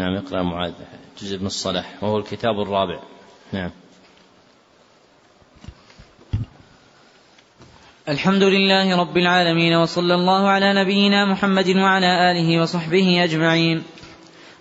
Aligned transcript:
نعم 0.00 0.16
اقرأ 0.16 0.42
معاذ 0.42 0.72
جزء 1.22 1.38
من 1.38 1.46
الصلاح 1.46 2.02
وهو 2.02 2.18
الكتاب 2.18 2.60
الرابع. 2.60 2.98
نعم. 3.52 3.70
الحمد 8.08 8.42
لله 8.42 8.96
رب 8.96 9.16
العالمين 9.16 9.74
وصلى 9.74 10.14
الله 10.14 10.48
على 10.48 10.72
نبينا 10.72 11.24
محمد 11.24 11.76
وعلى 11.76 12.30
آله 12.30 12.62
وصحبه 12.62 13.24
أجمعين. 13.24 13.82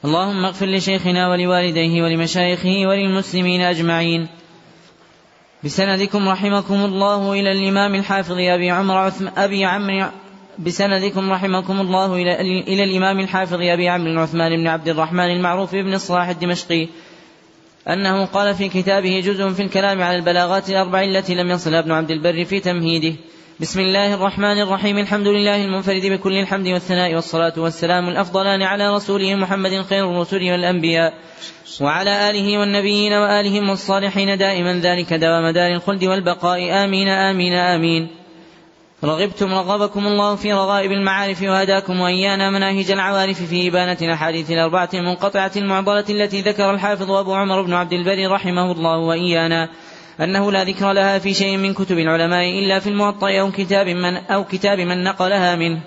اللهم 0.06 0.46
اغفر 0.46 0.66
لشيخنا 0.66 1.30
ولوالديه 1.30 2.04
ولمشايخه 2.04 2.88
وللمسلمين 2.88 3.62
أجمعين. 3.62 4.28
بسندكم 5.64 6.30
رحمكم 6.30 6.86
الله 6.86 7.34
إلى 7.34 7.52
الإمام 7.52 7.96
الحافظ 7.96 8.38
أبي 8.40 8.72
عمر 8.72 9.12
أبي 9.38 9.66
عمرو 9.66 10.10
بسندكم 10.60 11.32
رحمكم 11.32 11.82
الله 11.82 12.16
إلى, 12.16 12.42
إلى 12.42 12.84
الإمام 12.84 13.20
الحافظ 13.20 13.62
أبي 13.62 13.90
عمرو 13.90 14.22
عثمان 14.22 14.58
بن 14.58 14.68
عبد 14.68 14.88
الرحمن 14.88 15.32
المعروف 15.32 15.76
بن 15.76 15.94
الصلاح 15.94 16.28
الدمشقي 16.28 16.88
أنه 17.88 18.26
قال 18.26 18.56
في 18.56 18.70
كتابه 18.70 19.20
جزء 19.20 19.50
في 19.50 19.64
الكلام 19.64 20.02
على 20.02 20.16
البلاغات 20.16 20.70
الأربع 20.70 21.04
التي 21.04 21.36
لم 21.36 21.50
يصلها 21.50 21.80
ابن 21.80 21.92
عبد 21.92 22.12
البر 22.12 22.46
في 22.46 22.60
تمهيده. 22.60 23.16
بسم 23.60 23.80
الله 23.80 24.14
الرحمن 24.14 24.62
الرحيم 24.62 24.98
الحمد 24.98 25.28
لله 25.28 25.66
المنفرد 25.66 26.06
بكل 26.06 26.34
الحمد 26.34 26.68
والثناء 26.68 27.16
والصلاة 27.16 27.54
والسلام 27.58 28.10
الأفضلان 28.10 28.62
على 28.62 28.96
رسوله 28.96 29.36
محمد 29.36 29.82
خير 29.82 30.12
الرسل 30.12 30.52
والأنبياء. 30.52 31.14
وعلى 31.82 32.30
آله 32.30 32.58
والنبيين 32.58 33.14
وآلهم 33.14 33.70
والصالحين 33.70 34.38
دائما 34.38 34.74
ذلك 34.80 35.14
دوام 35.14 35.50
دار 35.54 35.72
الخلد 35.72 36.04
والبقاء. 36.04 36.84
آمين 36.84 37.08
آمين 37.08 37.54
آمين. 37.54 38.19
رغبتم 39.04 39.54
رغبكم 39.54 40.08
الله 40.08 40.36
في 40.36 40.54
رغائب 40.54 40.92
المعارف 40.92 41.42
وهداكم 41.42 42.00
وإيانا 42.00 42.50
مناهج 42.50 42.92
العوارف 42.92 43.44
في 43.44 43.68
إبانة 43.68 43.98
الأحاديث 44.02 44.52
الأربعة 44.52 44.90
المنقطعة 44.94 45.52
المعضلة 45.56 46.06
التي 46.10 46.42
ذكر 46.42 46.72
الحافظ 46.72 47.12
أبو 47.12 47.34
عمر 47.34 47.62
بن 47.62 47.74
عبد 47.74 47.94
البر 47.94 48.32
رحمه 48.32 48.72
الله 48.72 48.98
وإيانا 48.98 49.70
أنه 50.22 50.52
لا 50.52 50.64
ذكر 50.64 50.92
لها 50.92 51.20
في 51.20 51.34
شيء 51.34 51.58
من 51.58 51.74
كتب 51.74 52.00
العلماء 52.00 52.60
إلا 52.60 52.80
في 52.80 52.90
الموطأ 52.90 53.40
أو 53.40 53.52
كتاب 53.52 53.88
من 53.88 54.16
أو 54.18 54.44
كتاب 54.44 54.80
من 54.80 55.04
نقلها 55.04 55.56
منه. 55.56 55.80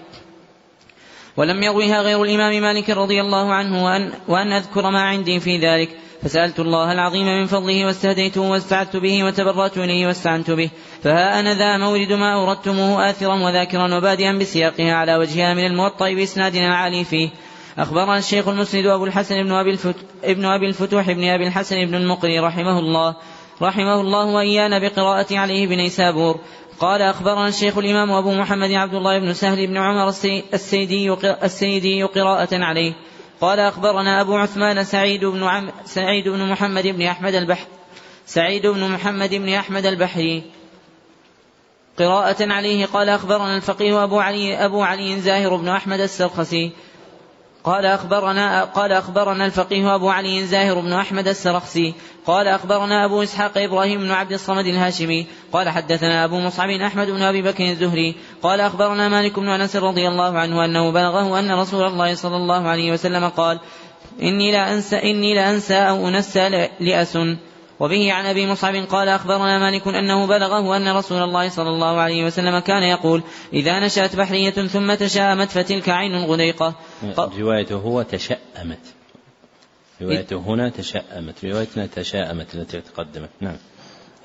ولم 1.36 1.62
يروها 1.62 2.00
غير 2.00 2.22
الإمام 2.22 2.62
مالك 2.62 2.90
رضي 2.90 3.20
الله 3.20 3.52
عنه 3.52 3.84
وأن, 3.84 4.12
وأن 4.28 4.52
أذكر 4.52 4.90
ما 4.90 5.02
عندي 5.02 5.40
في 5.40 5.58
ذلك. 5.58 5.88
فسألت 6.22 6.60
الله 6.60 6.92
العظيم 6.92 7.26
من 7.26 7.46
فضله 7.46 7.86
واستهديته 7.86 8.40
واستعدت 8.40 8.96
به 8.96 9.24
وتبرأت 9.24 9.78
إليه 9.78 10.06
واستعنت 10.06 10.50
به. 10.50 10.70
فها 11.02 11.40
أنا 11.40 11.54
ذا 11.54 11.76
مورد 11.76 12.12
ما 12.12 12.34
أوردتموه 12.34 13.10
آثرا 13.10 13.34
وذاكرا 13.34 13.96
وبادئا 13.96 14.32
بسياقها 14.32 14.94
على 14.94 15.16
وجهها 15.16 15.54
من 15.54 15.66
الموطأ 15.66 16.14
بإسنادنا 16.14 16.66
العالي 16.66 17.04
فيه. 17.04 17.30
أخبرنا 17.78 18.18
الشيخ 18.18 18.48
المسند 18.48 18.86
أبو 18.86 19.04
الحسن 19.04 19.42
بن 19.42 19.52
أبي, 19.52 19.70
الفت... 19.70 19.96
ابن 20.24 20.44
أبي 20.44 20.66
الفتوح 20.66 21.10
بن 21.10 21.24
أبي 21.24 21.46
الحسن 21.46 21.86
بن 21.86 21.94
المقري 21.94 22.38
رحمه 22.38 22.78
الله. 22.78 23.16
رحمه 23.62 24.00
الله 24.00 24.24
وإيانا 24.24 24.78
بقراءة 24.78 25.38
عليه 25.38 25.66
بنيسابور 25.66 26.40
قال 26.80 27.02
أخبرنا 27.02 27.48
الشيخ 27.48 27.78
الإمام 27.78 28.12
أبو 28.12 28.34
محمد 28.34 28.72
عبد 28.72 28.94
الله 28.94 29.18
بن 29.18 29.32
سهل 29.32 29.66
بن 29.66 29.76
عمر 29.76 30.08
السيدي 30.54 31.12
السيدي 31.42 32.02
قراءة 32.02 32.48
عليه. 32.52 32.92
قال 33.42 33.60
أخبرنا 33.60 34.20
أبو 34.20 34.36
عثمان 34.36 34.84
سعيد 34.84 35.24
بن 35.24 35.42
عم 35.42 35.70
سعيد 35.84 36.28
بن 36.28 36.48
محمد 36.48 36.86
بن 36.86 37.02
أحمد 37.02 37.34
البحر 37.34 37.66
سعيد 38.26 38.66
بن 38.66 38.88
محمد 38.88 39.34
بن 39.34 39.48
أحمد 39.48 39.86
البحري. 39.86 40.42
قراءة 41.98 42.52
عليه 42.52 42.86
قال 42.86 43.08
أخبرنا 43.08 43.56
الفقيه 43.56 44.04
أبو 44.04 44.20
علي 44.20 44.64
أبو 44.64 44.82
علي 44.82 45.20
زاهر 45.20 45.56
بن 45.56 45.68
أحمد 45.68 46.00
السرخسي. 46.00 46.70
قال 47.64 47.86
أخبرنا 47.86 48.64
قال 48.64 48.92
أخبرنا 48.92 49.46
الفقيه 49.46 49.94
أبو 49.94 50.10
علي 50.10 50.46
زاهر 50.46 50.80
بن 50.80 50.92
أحمد 50.92 51.28
السرخسي 51.28 51.94
قال 52.26 52.48
أخبرنا 52.48 53.04
أبو 53.04 53.22
إسحاق 53.22 53.58
إبراهيم 53.58 54.00
بن 54.00 54.10
عبد 54.10 54.32
الصمد 54.32 54.66
الهاشمي 54.66 55.26
قال 55.52 55.68
حدثنا 55.68 56.24
أبو 56.24 56.40
مصعب 56.40 56.70
أحمد 56.70 57.10
بن 57.10 57.22
أبي 57.22 57.42
بكر 57.42 57.64
الزهري 57.64 58.14
قال 58.42 58.60
أخبرنا 58.60 59.08
مالك 59.08 59.38
بن 59.38 59.48
أنس 59.48 59.76
رضي 59.76 60.08
الله 60.08 60.38
عنه 60.38 60.64
أنه 60.64 60.90
بلغه 60.90 61.38
أن 61.38 61.52
رسول 61.52 61.86
الله 61.86 62.14
صلى 62.14 62.36
الله 62.36 62.68
عليه 62.68 62.92
وسلم 62.92 63.28
قال 63.28 63.60
إني 64.22 64.52
لا 64.52 64.74
أنسى 64.74 64.96
إني 64.96 65.34
لا 65.34 65.50
أنسى 65.50 65.74
أو 65.74 66.08
أنسى 66.08 66.68
لأسن 66.80 67.36
وبه 67.80 68.12
عن 68.12 68.26
أبي 68.26 68.46
مصعب 68.46 68.74
قال 68.74 69.08
أخبرنا 69.08 69.58
مالك 69.58 69.88
أنه 69.88 70.26
بلغه 70.26 70.76
أن 70.76 70.96
رسول 70.96 71.22
الله 71.22 71.48
صلى 71.48 71.68
الله 71.68 72.00
عليه 72.00 72.24
وسلم 72.24 72.58
كان 72.58 72.82
يقول 72.82 73.22
إذا 73.52 73.80
نشأت 73.80 74.16
بحرية 74.16 74.50
ثم 74.50 74.94
تشاءمت 74.94 75.50
فتلك 75.50 75.88
عين 75.88 76.24
غديقه 76.24 76.74
روايته 77.38 77.74
هو 77.74 78.02
تشأمت. 78.02 78.78
روايته 80.02 80.36
هنا 80.36 80.68
تشأمت. 80.68 81.44
روايتنا 81.44 81.86
تشاءمت 81.86 82.54
التي 82.54 82.80
تقدمت. 82.80 83.30
نعم. 83.40 83.56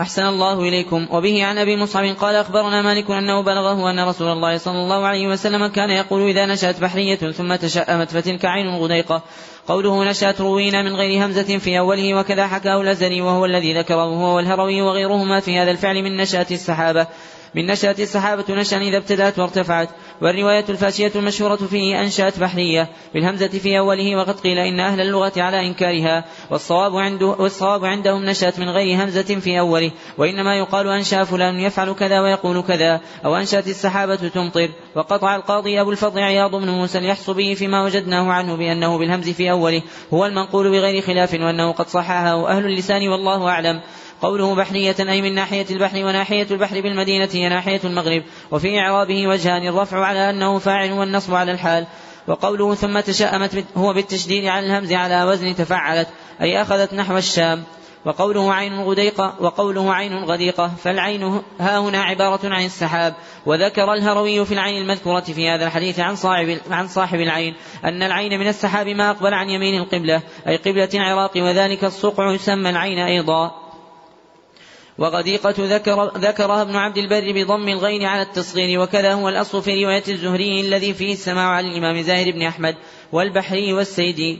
أحسن 0.01 0.23
الله 0.23 0.59
إليكم. 0.59 1.07
وبه 1.11 1.45
عن 1.45 1.57
أبي 1.57 1.77
مصعب 1.77 2.15
قال 2.15 2.35
أخبرنا 2.35 2.81
مالك 2.81 3.11
أنه 3.11 3.41
بلغه 3.41 3.91
أن 3.91 3.99
رسول 3.99 4.27
الله 4.27 4.57
صلى 4.57 4.83
الله 4.83 5.05
عليه 5.05 5.27
وسلم 5.27 5.67
كان 5.67 5.89
يقول 5.89 6.29
إذا 6.29 6.45
نشأت 6.45 6.79
بحرية 6.81 7.31
ثم 7.31 7.55
تشأمت 7.55 8.11
فتلك 8.11 8.45
عين 8.45 8.75
غديقة. 8.75 9.23
قوله 9.67 10.09
نشأت 10.09 10.41
روينا 10.41 10.81
من 10.81 10.95
غير 10.95 11.25
همزة 11.25 11.57
في 11.57 11.79
أوله 11.79 12.15
وكذا 12.15 12.47
حكاه 12.47 12.81
الأزلي 12.81 13.21
وهو 13.21 13.45
الذي 13.45 13.79
ذكره 13.79 14.03
هو 14.03 14.35
والهروي 14.35 14.81
وغيرهما 14.81 15.39
في 15.39 15.57
هذا 15.57 15.71
الفعل 15.71 16.03
من 16.03 16.17
نشأة 16.17 16.47
السحابة 16.51 17.07
من 17.55 17.65
نشأت 17.65 17.99
السحابة 17.99 18.43
نشأ 18.49 18.77
إذا 18.77 18.97
ابتدأت 18.97 19.39
وارتفعت 19.39 19.89
والرواية 20.21 20.65
الفاشية 20.69 21.11
المشهورة 21.15 21.55
فيه 21.55 22.01
أنشأت 22.01 22.39
بحرية 22.39 22.89
بالهمزة 23.13 23.47
في 23.47 23.77
أوله 23.79 24.15
وقد 24.15 24.39
قيل 24.39 24.57
إن 24.57 24.79
أهل 24.79 25.01
اللغة 25.01 25.33
على 25.37 25.67
إنكارها 25.67 26.25
والصواب, 26.51 26.95
عنده 26.95 27.25
والصواب 27.25 27.85
عندهم 27.85 28.25
نشأت 28.25 28.59
من 28.59 28.69
غير 28.69 29.03
همزة 29.03 29.21
في 29.39 29.59
أوله 29.59 29.91
وإنما 30.17 30.57
يقال 30.57 30.87
أنشأ 30.87 31.23
فلان 31.23 31.59
يفعل 31.59 31.93
كذا 31.93 32.21
ويقول 32.21 32.61
كذا 32.61 33.01
أو 33.25 33.35
أنشأت 33.35 33.67
السحابة 33.67 34.15
تمطر 34.15 34.69
وقطع 34.95 35.35
القاضي 35.35 35.81
أبو 35.81 35.91
الفضل 35.91 36.19
عياض 36.19 36.55
بن 36.55 36.69
موسى 36.69 36.97
اليحصبي 36.97 37.55
فيما 37.55 37.83
وجدناه 37.83 38.31
عنه 38.31 38.55
بأنه 38.55 38.97
بالهمز 38.97 39.29
في 39.29 39.51
أوله 39.51 39.81
هو 40.13 40.25
المنقول 40.25 40.71
بغير 40.71 41.01
خلاف 41.01 41.33
وأنه 41.33 41.71
قد 41.71 41.87
صححه 41.87 42.49
أهل 42.49 42.65
اللسان 42.65 43.07
والله 43.07 43.49
أعلم. 43.49 43.81
قوله 44.21 44.55
بحرية 44.55 44.95
أي 44.99 45.21
من 45.21 45.35
ناحية 45.35 45.65
البحر 45.71 46.05
وناحية 46.05 46.47
البحر 46.51 46.81
بالمدينة 46.81 47.29
هي 47.31 47.49
ناحية 47.49 47.81
المغرب. 47.83 48.23
وفي 48.51 48.79
إعرابه 48.79 49.27
وجهان 49.27 49.67
الرفع 49.67 50.05
على 50.05 50.29
أنه 50.29 50.59
فاعل 50.59 50.91
والنصب 50.91 51.33
على 51.33 51.51
الحال. 51.51 51.87
وقوله 52.27 52.75
ثم 52.75 52.99
تشأمت 52.99 53.65
هو 53.77 53.93
بالتشديد 53.93 54.45
على 54.45 54.65
الهمز 54.65 54.93
على 54.93 55.23
وزن 55.23 55.55
تفعلت 55.55 56.07
أي 56.41 56.61
أخذت 56.61 56.93
نحو 56.93 57.17
الشام. 57.17 57.63
وقوله 58.05 58.53
عين 58.53 58.79
غديقة 58.79 59.35
وقوله 59.39 59.93
عين 59.93 60.23
غديقة 60.23 60.71
فالعين 60.83 61.41
ها 61.59 61.79
هنا 61.79 62.03
عبارة 62.03 62.39
عن 62.43 62.65
السحاب. 62.65 63.13
وذكر 63.45 63.93
الهروي 63.93 64.45
في 64.45 64.53
العين 64.53 64.81
المذكورة 64.81 65.19
في 65.19 65.49
هذا 65.49 65.65
الحديث 65.65 65.99
عن 65.99 66.15
صاحب 66.15 66.57
عن 66.71 66.87
صاحب 66.87 67.19
العين 67.19 67.55
أن 67.85 68.03
العين 68.03 68.39
من 68.39 68.47
السحاب 68.47 68.87
ما 68.87 69.09
أقبل 69.09 69.33
عن 69.33 69.49
يمين 69.49 69.81
القبلة 69.81 70.21
أي 70.47 70.57
قبلة 70.57 70.89
العراق 70.93 71.31
وذلك 71.37 71.83
الصقع 71.83 72.31
يسمى 72.31 72.69
العين 72.69 72.99
أيضا. 72.99 73.66
وغديقة 74.97 75.55
ذكر 75.59 76.17
ذكرها 76.17 76.61
ابن 76.61 76.75
عبد 76.75 76.97
البر 76.97 77.31
بضم 77.31 77.69
الغين 77.69 78.03
على 78.03 78.21
التصغير 78.21 78.79
وكذا 78.79 79.13
هو 79.13 79.29
الأصل 79.29 79.61
في 79.61 79.85
رواية 79.85 80.03
الزهري 80.07 80.61
الذي 80.61 80.93
فيه 80.93 81.13
السماع 81.13 81.49
على 81.49 81.67
الإمام 81.67 82.01
زاهر 82.01 82.31
بن 82.31 82.41
أحمد 82.41 82.75
والبحري 83.11 83.73
والسيدي. 83.73 84.39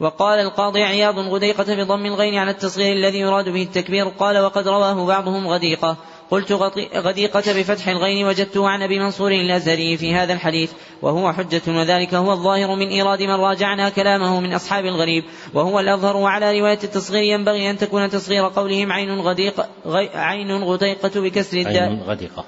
وقال 0.00 0.38
القاضي 0.38 0.82
عياض 0.82 1.18
غديقة 1.18 1.74
بضم 1.74 2.06
الغين 2.06 2.34
على 2.34 2.50
التصغير 2.50 2.96
الذي 2.96 3.18
يراد 3.18 3.48
به 3.48 3.62
التكبير 3.62 4.08
قال 4.08 4.38
وقد 4.38 4.68
رواه 4.68 5.06
بعضهم 5.06 5.48
غديقة. 5.48 5.96
قلت 6.30 6.52
غديقة 6.96 7.52
بفتح 7.52 7.88
الغين 7.88 8.26
وجدته 8.26 8.68
عن 8.68 8.82
أبي 8.82 8.98
منصور 8.98 9.32
الأزهري 9.32 9.96
في 9.96 10.14
هذا 10.14 10.32
الحديث 10.32 10.72
وهو 11.02 11.32
حجة 11.32 11.62
وذلك 11.68 12.14
هو 12.14 12.32
الظاهر 12.32 12.74
من 12.74 12.88
إيراد 12.88 13.22
من 13.22 13.34
راجعنا 13.34 13.88
كلامه 13.88 14.40
من 14.40 14.54
أصحاب 14.54 14.84
الغريب 14.84 15.24
وهو 15.54 15.80
الأظهر 15.80 16.16
وعلى 16.16 16.60
رواية 16.60 16.78
التصغير 16.84 17.22
ينبغي 17.22 17.70
أن 17.70 17.78
تكون 17.78 18.10
تصغير 18.10 18.48
قولهم 18.48 18.92
عين 18.92 19.20
غديقة 19.20 19.68
عين 20.14 20.52
غديقة 20.52 21.20
بكسر 21.20 21.58
الدال. 21.58 21.82
عين 21.82 22.02
غديقة. 22.02 22.44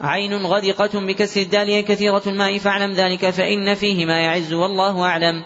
عين 0.00 0.46
غدقة 0.46 1.00
بكسر 1.06 1.40
الدال 1.40 1.80
كثيرة 1.80 2.22
الماء 2.26 2.58
فاعلم 2.58 2.92
ذلك 2.92 3.30
فإن 3.30 3.74
فيه 3.74 4.06
ما 4.06 4.20
يعز 4.20 4.52
والله 4.52 5.02
أعلم. 5.02 5.44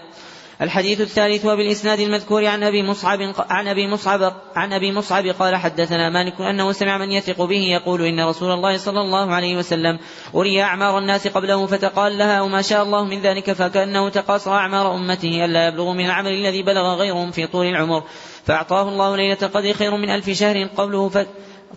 الحديث 0.63 1.01
الثالث 1.01 1.45
وبالإسناد 1.45 2.01
المذكور 2.01 2.47
عن 2.47 2.63
أبي 2.63 2.83
مصعب 2.83 3.19
عن 3.51 3.69
أبي 3.69 3.89
مصعب 3.89 4.33
عن 4.57 4.73
أبي 4.73 4.93
مصعب 4.93 5.27
قال 5.27 5.57
حدثنا 5.57 6.11
مالك 6.11 6.41
أنه 6.41 6.73
سمع 6.73 6.99
من 6.99 7.13
يثق 7.13 7.43
به 7.45 7.61
يقول 7.61 8.03
إن 8.03 8.21
رسول 8.21 8.53
الله 8.53 8.77
صلى 8.77 9.01
الله 9.01 9.35
عليه 9.35 9.57
وسلم 9.57 9.99
أري 10.35 10.63
أعمار 10.63 10.99
الناس 10.99 11.29
قبله 11.29 11.67
فتقال 11.67 12.19
لها 12.19 12.41
وما 12.41 12.63
شاء 12.63 12.83
الله 12.83 13.05
من 13.05 13.21
ذلك 13.21 13.53
فكأنه 13.53 14.09
تقاصر 14.09 14.53
أعمار 14.53 14.95
أمته 14.95 15.45
ألا 15.45 15.69
يبلغوا 15.69 15.95
من 15.95 16.07
العمل 16.07 16.33
الذي 16.33 16.63
بلغ 16.63 16.95
غيرهم 16.95 17.31
في 17.31 17.47
طول 17.47 17.67
العمر 17.67 18.03
فأعطاه 18.45 18.89
الله 18.89 19.17
ليلة 19.17 19.39
القدر 19.43 19.73
خير 19.73 19.97
من 19.97 20.11
ألف 20.11 20.31
شهر 20.31 20.69
قوله 20.77 21.09
ف 21.09 21.19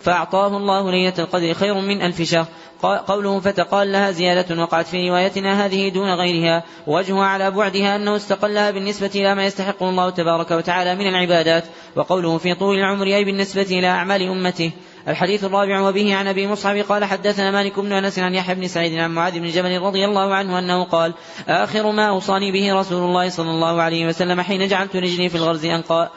فأعطاه 0.00 0.56
الله 0.56 0.90
ليلة 0.90 1.14
القدر 1.18 1.54
خير 1.54 1.74
من 1.74 2.02
ألف 2.02 2.22
شهر. 2.22 2.46
قوله 2.82 3.40
فتقال 3.40 3.92
لها 3.92 4.10
زيادة 4.10 4.62
وقعت 4.62 4.86
في 4.86 5.08
روايتنا 5.08 5.66
هذه 5.66 5.88
دون 5.88 6.14
غيرها. 6.14 6.64
وجهها 6.86 7.24
على 7.24 7.50
بعدها 7.50 7.96
أنه 7.96 8.16
استقلها 8.16 8.70
بالنسبة 8.70 9.10
إلى 9.14 9.34
ما 9.34 9.46
يستحقه 9.46 9.88
الله 9.88 10.10
تبارك 10.10 10.50
وتعالى 10.50 10.94
من 10.94 11.06
العبادات. 11.08 11.64
وقوله 11.96 12.38
في 12.38 12.54
طول 12.54 12.78
العمر 12.78 13.06
أي 13.06 13.24
بالنسبة 13.24 13.62
إلى 13.62 13.86
أعمال 13.86 14.22
أمته. 14.22 14.72
الحديث 15.08 15.44
الرابع 15.44 15.80
وبه 15.80 16.14
عن 16.14 16.26
أبي 16.26 16.46
مصعب 16.46 16.76
قال 16.76 17.04
حدثنا 17.04 17.50
مالك 17.50 17.80
بن 17.80 17.92
أنس 17.92 18.18
عن 18.18 18.34
يحيى 18.34 18.54
بن 18.54 18.68
سعيد 18.68 18.98
عن 18.98 19.10
معاذ 19.10 19.38
بن 19.38 19.46
جبل 19.46 19.80
رضي 19.80 20.04
الله 20.04 20.34
عنه 20.34 20.58
أنه 20.58 20.84
قال 20.84 21.14
آخر 21.48 21.90
ما 21.90 22.08
أوصاني 22.08 22.52
به 22.52 22.80
رسول 22.80 23.02
الله 23.02 23.28
صلى 23.28 23.50
الله 23.50 23.82
عليه 23.82 24.06
وسلم 24.06 24.40
حين 24.40 24.68
جعلت 24.68 24.96
رجلي 24.96 25.28
في 25.28 25.34
الغرز 25.34 25.64
ان 25.64 25.82
قال 25.82 26.08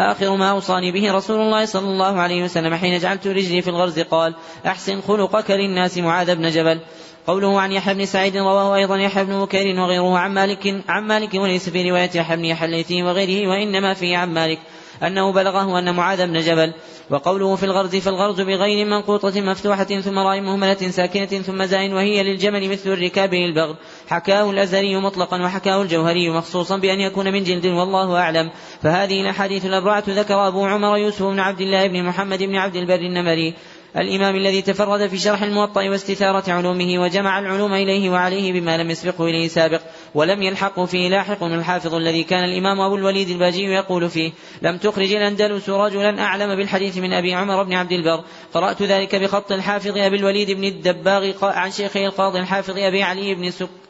آخر 0.00 0.36
ما 0.36 0.50
أوصاني 0.50 0.92
به 0.92 1.12
رسول 1.12 1.40
الله 1.40 1.64
صلى 1.64 1.86
الله 1.86 2.20
عليه 2.20 2.44
وسلم 2.44 2.74
حين 2.74 2.98
جعلت 2.98 3.26
رجلي 3.26 3.62
في 3.62 3.70
الغرز 3.70 4.00
قال 4.00 4.34
أحسن 4.66 5.00
خلقك 5.00 5.50
للناس 5.50 5.98
معاذ 5.98 6.34
بن 6.34 6.50
جبل. 6.50 6.80
قوله 7.26 7.60
عن 7.60 7.72
يحيى 7.72 7.94
بن 7.94 8.06
سعيد 8.06 8.36
رواه 8.36 8.76
أيضا 8.76 8.96
يحيى 8.96 9.24
بن 9.24 9.44
بكير 9.44 9.80
وغيره 9.80 10.18
عن 10.18 10.34
مالك 10.34 10.84
عن 10.88 11.06
مالك 11.06 11.34
وليس 11.34 11.68
في 11.68 11.90
رواية 11.90 12.10
يحيى 12.14 12.36
بن 12.36 12.44
يحيى 12.44 13.02
وغيره 13.02 13.48
وإنما 13.48 13.94
فيه 13.94 14.16
عن 14.16 14.34
مالك 14.34 14.58
أنه 15.02 15.32
بلغه 15.32 15.78
أن 15.78 15.94
معاذ 15.94 16.26
بن 16.26 16.40
جبل. 16.40 16.72
وقوله 17.10 17.56
في 17.56 17.62
الغرز 17.62 17.96
فالغرز 17.96 18.40
بغير 18.40 18.86
منقوطة 18.86 19.40
مفتوحة 19.40 19.84
ثم 19.84 20.18
راء 20.18 20.40
مهملة 20.40 20.74
ساكنة 20.74 21.26
ثم 21.26 21.64
زاء 21.64 21.92
وهي 21.92 22.22
للجمل 22.22 22.70
مثل 22.70 22.92
الركاب 22.92 23.34
للبغل 23.34 23.76
حكاه 24.08 24.50
الأزهري 24.50 24.96
مطلقا 24.96 25.42
وحكاه 25.42 25.82
الجوهري 25.82 26.30
مخصوصا 26.30 26.76
بأن 26.76 27.00
يكون 27.00 27.32
من 27.32 27.44
جلد 27.44 27.66
والله 27.66 28.18
أعلم. 28.18 28.50
فهذه 28.82 29.20
الأحاديث 29.20 29.66
الأربعة 29.66 30.04
ذكر 30.08 30.48
أبو 30.48 30.66
عمر 30.66 30.96
يوسف 30.96 31.22
بن 31.22 31.40
عبد 31.40 31.60
الله 31.60 31.86
بن 31.86 32.02
محمد 32.02 32.42
بن 32.42 32.56
عبد 32.56 32.76
البر 32.76 33.00
النمري. 33.00 33.54
الإمام 33.96 34.36
الذي 34.36 34.62
تفرد 34.62 35.06
في 35.06 35.18
شرح 35.18 35.42
الموطأ 35.42 35.88
واستثارة 35.88 36.52
علومه 36.52 36.98
وجمع 36.98 37.38
العلوم 37.38 37.72
إليه 37.72 38.10
وعليه 38.10 38.60
بما 38.60 38.78
لم 38.78 38.90
يسبقه 38.90 39.24
إليه 39.24 39.48
سابق 39.48 39.80
ولم 40.14 40.42
يلحقه 40.42 40.86
فيه 40.86 41.08
لاحق 41.08 41.44
الحافظ 41.44 41.94
الذي 41.94 42.24
كان 42.24 42.44
الإمام 42.44 42.80
أبو 42.80 42.96
الوليد 42.96 43.28
الباجي 43.28 43.64
يقول 43.64 44.10
فيه 44.10 44.32
لم 44.62 44.78
تخرج 44.78 45.12
الأندلس 45.12 45.68
رجلا 45.68 46.22
أعلم 46.22 46.56
بالحديث 46.56 46.98
من 46.98 47.12
أبي 47.12 47.34
عمر 47.34 47.62
بن 47.62 47.72
عبد 47.72 47.92
البر 47.92 48.24
قرأت 48.54 48.82
ذلك 48.82 49.14
بخط 49.14 49.52
الحافظ 49.52 49.98
أبي 49.98 50.16
الوليد 50.16 50.50
بن 50.50 50.64
الدباغ 50.64 51.32
عن 51.42 51.70
شيخه 51.70 52.06
القاضي 52.06 52.40
الحافظ 52.40 52.78
أبي 52.78 53.02
علي 53.02 53.34
بن 53.34 53.50
سك 53.50 53.83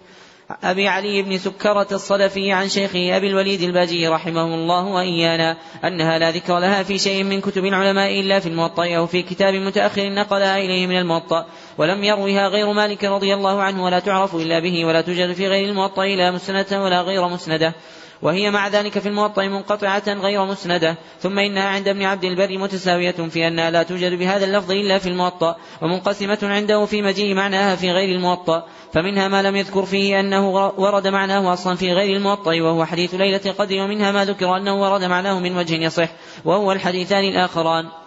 أبي 0.50 0.88
علي 0.88 1.22
بن 1.22 1.38
سكرة 1.38 1.86
الصدفي 1.92 2.52
عن 2.52 2.68
شيخه 2.68 3.16
أبي 3.16 3.28
الوليد 3.28 3.62
الباجي 3.62 4.08
رحمه 4.08 4.54
الله 4.54 4.86
وإيانا 4.86 5.56
أنها 5.84 6.18
لا 6.18 6.30
ذكر 6.30 6.58
لها 6.58 6.82
في 6.82 6.98
شيء 6.98 7.24
من 7.24 7.40
كتب 7.40 7.64
العلماء 7.64 8.20
إلا 8.20 8.40
في 8.40 8.48
الموطأ 8.48 8.96
أو 8.96 9.06
في 9.06 9.22
كتاب 9.22 9.54
متأخر 9.54 10.14
نقلها 10.14 10.58
إليه 10.58 10.86
من 10.86 10.98
الموطأ. 10.98 11.46
ولم 11.78 12.04
يروها 12.04 12.48
غير 12.48 12.72
مالك 12.72 13.04
رضي 13.04 13.34
الله 13.34 13.62
عنه 13.62 13.84
ولا 13.84 13.98
تعرف 13.98 14.34
إلا 14.34 14.60
به 14.60 14.84
ولا 14.84 15.00
توجد 15.00 15.32
في 15.32 15.48
غير 15.48 15.68
الموطأ 15.68 16.04
لا 16.04 16.30
مسندة 16.30 16.82
ولا 16.82 17.00
غير 17.00 17.28
مسندة. 17.28 17.74
وهي 18.22 18.50
مع 18.50 18.68
ذلك 18.68 18.98
في 18.98 19.08
الموطأ 19.08 19.42
منقطعة 19.42 20.02
غير 20.08 20.44
مسندة. 20.44 20.96
ثم 21.20 21.38
إنها 21.38 21.68
عند 21.68 21.88
ابن 21.88 22.02
عبد 22.02 22.24
البر 22.24 22.58
متساوية 22.58 23.10
في 23.10 23.48
أنها 23.48 23.70
لا 23.70 23.82
توجد 23.82 24.18
بهذا 24.18 24.44
اللفظ 24.44 24.70
إلا 24.70 24.98
في 24.98 25.08
الموطأ 25.08 25.56
ومنقسمة 25.82 26.38
عنده 26.42 26.84
في 26.84 27.02
مجيء 27.02 27.34
معناها 27.34 27.76
في 27.76 27.90
غير 27.90 28.16
الموطأ. 28.16 28.66
فمنها 28.92 29.28
ما 29.28 29.42
لم 29.42 29.56
يذكر 29.56 29.84
فيه 29.84 30.20
أنه 30.20 30.50
ورد 30.76 31.08
معناه 31.08 31.52
أصلا 31.52 31.76
في 31.76 31.92
غير 31.92 32.16
الموطأ 32.16 32.62
وهو 32.62 32.84
حديث 32.84 33.14
ليلة 33.14 33.40
القدر 33.46 33.76
ومنها 33.80 34.12
ما 34.12 34.24
ذكر 34.24 34.56
أنه 34.56 34.82
ورد 34.82 35.04
معناه 35.04 35.40
من 35.40 35.56
وجه 35.56 35.74
يصح 35.74 36.08
وهو 36.44 36.72
الحديثان 36.72 37.24
الآخران. 37.24 38.03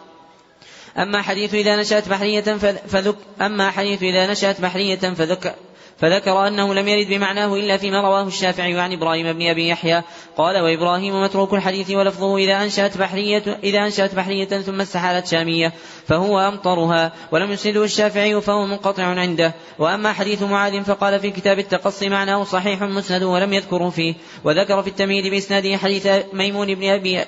أما 0.98 1.22
حديث 1.22 1.54
إذا 1.54 1.76
نشأت 1.76 2.10
بحرية 2.10 2.42
فذك 2.88 3.16
أما 3.42 3.72
حديث 3.72 4.04
إذا 4.04 4.32
نشأت 4.32 4.62
بحرية 4.62 4.96
فذك 4.96 5.56
فذكر 5.98 6.48
أنه 6.48 6.74
لم 6.74 6.88
يرد 6.88 7.08
بمعناه 7.08 7.56
إلا 7.56 7.78
فيما 7.78 8.02
رواه 8.02 8.28
الشافعي 8.28 8.80
عن 8.80 8.94
إبراهيم 8.94 9.34
بن 9.34 9.48
أبي 9.48 9.68
يحيى. 9.68 10.04
قال 10.38 10.62
وإبراهيم 10.62 11.22
متروك 11.22 11.54
الحديث 11.54 11.92
ولفظه 11.92 12.38
إذا 12.38 12.64
أنشأت 12.64 12.98
بحرية 12.98 13.60
إذا 13.64 13.80
أنشأت 13.80 14.16
بحرية 14.16 14.46
ثم 14.46 14.82
استحالت 14.82 15.28
شامية 15.28 15.74
فهو 16.08 16.40
أمطرها 16.40 17.12
ولم 17.32 17.52
يسنده 17.52 17.84
الشافعي 17.84 18.42
فهو 18.42 18.66
منقطع 18.66 19.04
عنده. 19.04 19.54
وأما 19.80 20.14
حديث 20.14 20.42
معاذ 20.42 20.84
فقال 20.84 21.20
في 21.20 21.32
كتاب 21.32 21.60
التقصي 21.60 22.10
معناه 22.10 22.44
صحيح 22.44 22.82
مسند 22.82 23.24
ولم 23.24 23.54
يذكره 23.54 23.90
فيه. 23.90 24.14
وذكر 24.44 24.82
في 24.82 24.90
التمهيد 24.90 25.32
بإسناده 25.32 25.78
حديث 25.78 26.08
ميمون 26.34 26.76
بن 26.76 26.90
أبي 26.90 27.26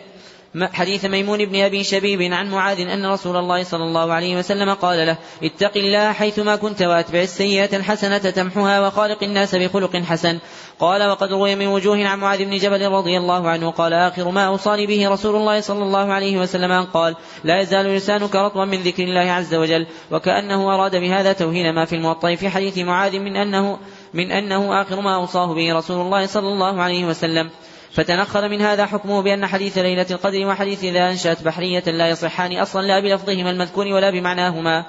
حديث 0.57 1.06
ميمون 1.06 1.46
بن 1.46 1.62
أبي 1.62 1.84
شبيب 1.84 2.34
عن 2.34 2.51
معاذ 2.51 2.80
أن 2.80 3.06
رسول 3.06 3.38
الله 3.38 3.63
صلى 3.63 3.84
الله 3.84 4.13
عليه 4.13 4.38
وسلم 4.38 4.74
قال 4.74 5.07
له 5.07 5.18
اتق 5.44 5.78
الله 5.78 6.12
حيثما 6.12 6.56
كنت 6.56 6.81
واتبع 6.81 7.22
السيئة 7.22 7.78
الحسنة 7.78 8.18
تمحها 8.18 8.88
وخالق 8.88 9.24
الناس 9.24 9.56
بخلق 9.56 9.98
حسن. 9.98 10.40
قال 10.80 11.10
وقد 11.10 11.31
روي 11.31 11.56
من 11.56 11.68
وجوه 11.68 12.07
عن 12.07 12.19
معاذ 12.19 12.46
بن 12.46 12.57
جبل 12.57 12.88
رضي 12.88 13.18
الله 13.18 13.50
عنه 13.50 13.72
قال 13.72 13.94
آخر 13.94 14.31
ما 14.31 14.48
أوصاني 14.48 14.88
به 14.88 15.10
رسول 15.10 15.36
الله 15.36 15.62
صلى 15.62 15.84
الله 15.84 16.13
عليه 16.13 16.38
وسلم 16.38 16.72
أن 16.72 16.86
قال 16.86 17.16
لا 17.44 17.62
يزال 17.62 17.86
لسانك 17.86 18.36
رطبا 18.36 18.66
من 18.66 18.78
ذكر 18.78 19.04
الله 19.04 19.31
عز 19.31 19.56
وجل 19.56 19.88
وكأنه 20.12 20.75
أراد 20.75 20.96
بهذا 20.96 21.34
توهين 21.34 21.75
ما 21.75 21.86
في 21.86 21.96
الموطأ 21.96 22.36
في 22.36 22.50
حديث 22.50 22.78
معاذ 22.78 23.19
من 23.19 23.36
أنه 23.36 23.80
من 24.13 24.31
أنه 24.31 24.81
آخر 24.81 25.01
ما 25.01 25.16
أوصاه 25.16 25.54
به 25.54 25.74
رسول 25.74 26.01
الله 26.01 26.25
صلى 26.25 26.48
الله 26.48 26.81
عليه 26.81 27.06
وسلم. 27.06 27.50
فتنخل 27.91 28.50
من 28.50 28.62
هذا 28.62 28.86
حكمه 28.86 29.21
بأن 29.21 29.45
حديث 29.45 29.77
ليلة 29.77 30.06
القدر 30.12 30.45
وحديث 30.45 30.83
إذا 30.83 31.09
أنشأت 31.09 31.44
بحرية 31.44 31.83
لا 31.83 32.09
يصحان 32.09 32.57
أصلا 32.57 32.81
لا 32.81 33.00
بلفظهما 33.00 33.51
المذكور 33.51 33.88
ولا 33.88 34.09
بمعناهما. 34.09 34.86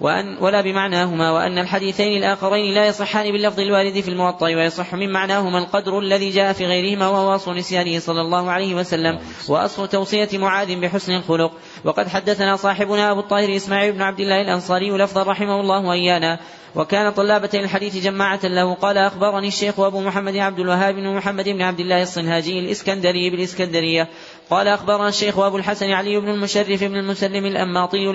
وأن 0.00 0.36
ولا 0.40 0.60
بمعناهما 0.60 1.30
وأن 1.30 1.58
الحديثين 1.58 2.16
الآخرين 2.16 2.74
لا 2.74 2.86
يصحان 2.86 3.32
باللفظ 3.32 3.60
الوارد 3.60 4.00
في 4.00 4.08
الموطأ 4.08 4.46
ويصح 4.46 4.94
من 4.94 5.12
معناهما 5.12 5.58
القدر 5.58 5.98
الذي 5.98 6.30
جاء 6.30 6.52
في 6.52 6.66
غيرهما 6.66 7.08
وهو 7.08 7.34
أصل 7.34 7.56
نسيانه 7.56 7.98
صلى 7.98 8.20
الله 8.20 8.50
عليه 8.50 8.74
وسلم 8.74 9.18
وأصل 9.48 9.88
توصية 9.88 10.28
معاذ 10.32 10.80
بحسن 10.80 11.12
الخلق. 11.12 11.52
وقد 11.84 12.08
حدثنا 12.08 12.56
صاحبنا 12.56 13.10
أبو 13.10 13.20
الطاهر 13.20 13.56
إسماعيل 13.56 13.92
بن 13.92 14.02
عبد 14.02 14.20
الله 14.20 14.40
الأنصاري 14.40 14.90
لفظا 14.90 15.22
رحمه 15.22 15.60
الله 15.60 15.86
وإيانا. 15.86 16.38
وكان 16.74 17.12
طلابة 17.12 17.50
الحديث 17.54 17.96
جماعة 17.96 18.40
له 18.44 18.74
قال 18.74 18.98
أخبرني 18.98 19.48
الشيخ 19.48 19.80
أبو 19.80 20.00
محمد 20.00 20.36
عبد 20.36 20.58
الوهاب 20.58 20.94
بن 20.94 21.14
محمد 21.14 21.48
بن 21.48 21.62
عبد 21.62 21.80
الله 21.80 22.02
الصنهاجي 22.02 22.58
الإسكندري 22.58 23.30
بالإسكندرية. 23.30 24.08
قال 24.50 24.68
أخبرنا 24.68 25.08
الشيخ 25.08 25.38
أبو 25.38 25.56
الحسن 25.56 25.90
علي 25.90 26.20
بن 26.20 26.28
المشرف 26.28 26.84
بن 26.84 26.96
المسلم 26.96 27.46
الأنماطي 27.46 28.06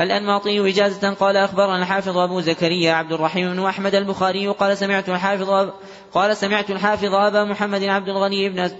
الأنماطي 0.00 0.70
إجازة 0.70 1.10
قال 1.10 1.36
أخبرنا 1.36 1.78
الحافظ 1.78 2.18
أبو 2.18 2.40
زكريا 2.40 2.92
عبد 2.92 3.12
الرحيم 3.12 3.54
بن 3.54 3.64
أحمد 3.64 3.94
البخاري 3.94 4.48
قال 4.48 4.78
سمعت 4.78 5.08
الحافظ 5.08 5.70
قال 6.14 6.36
سمعت 6.36 6.70
الحافظ 6.70 7.14
أبا 7.14 7.44
محمد 7.44 7.82
عبد 7.82 8.08
الغني 8.08 8.48
بن 8.48 8.70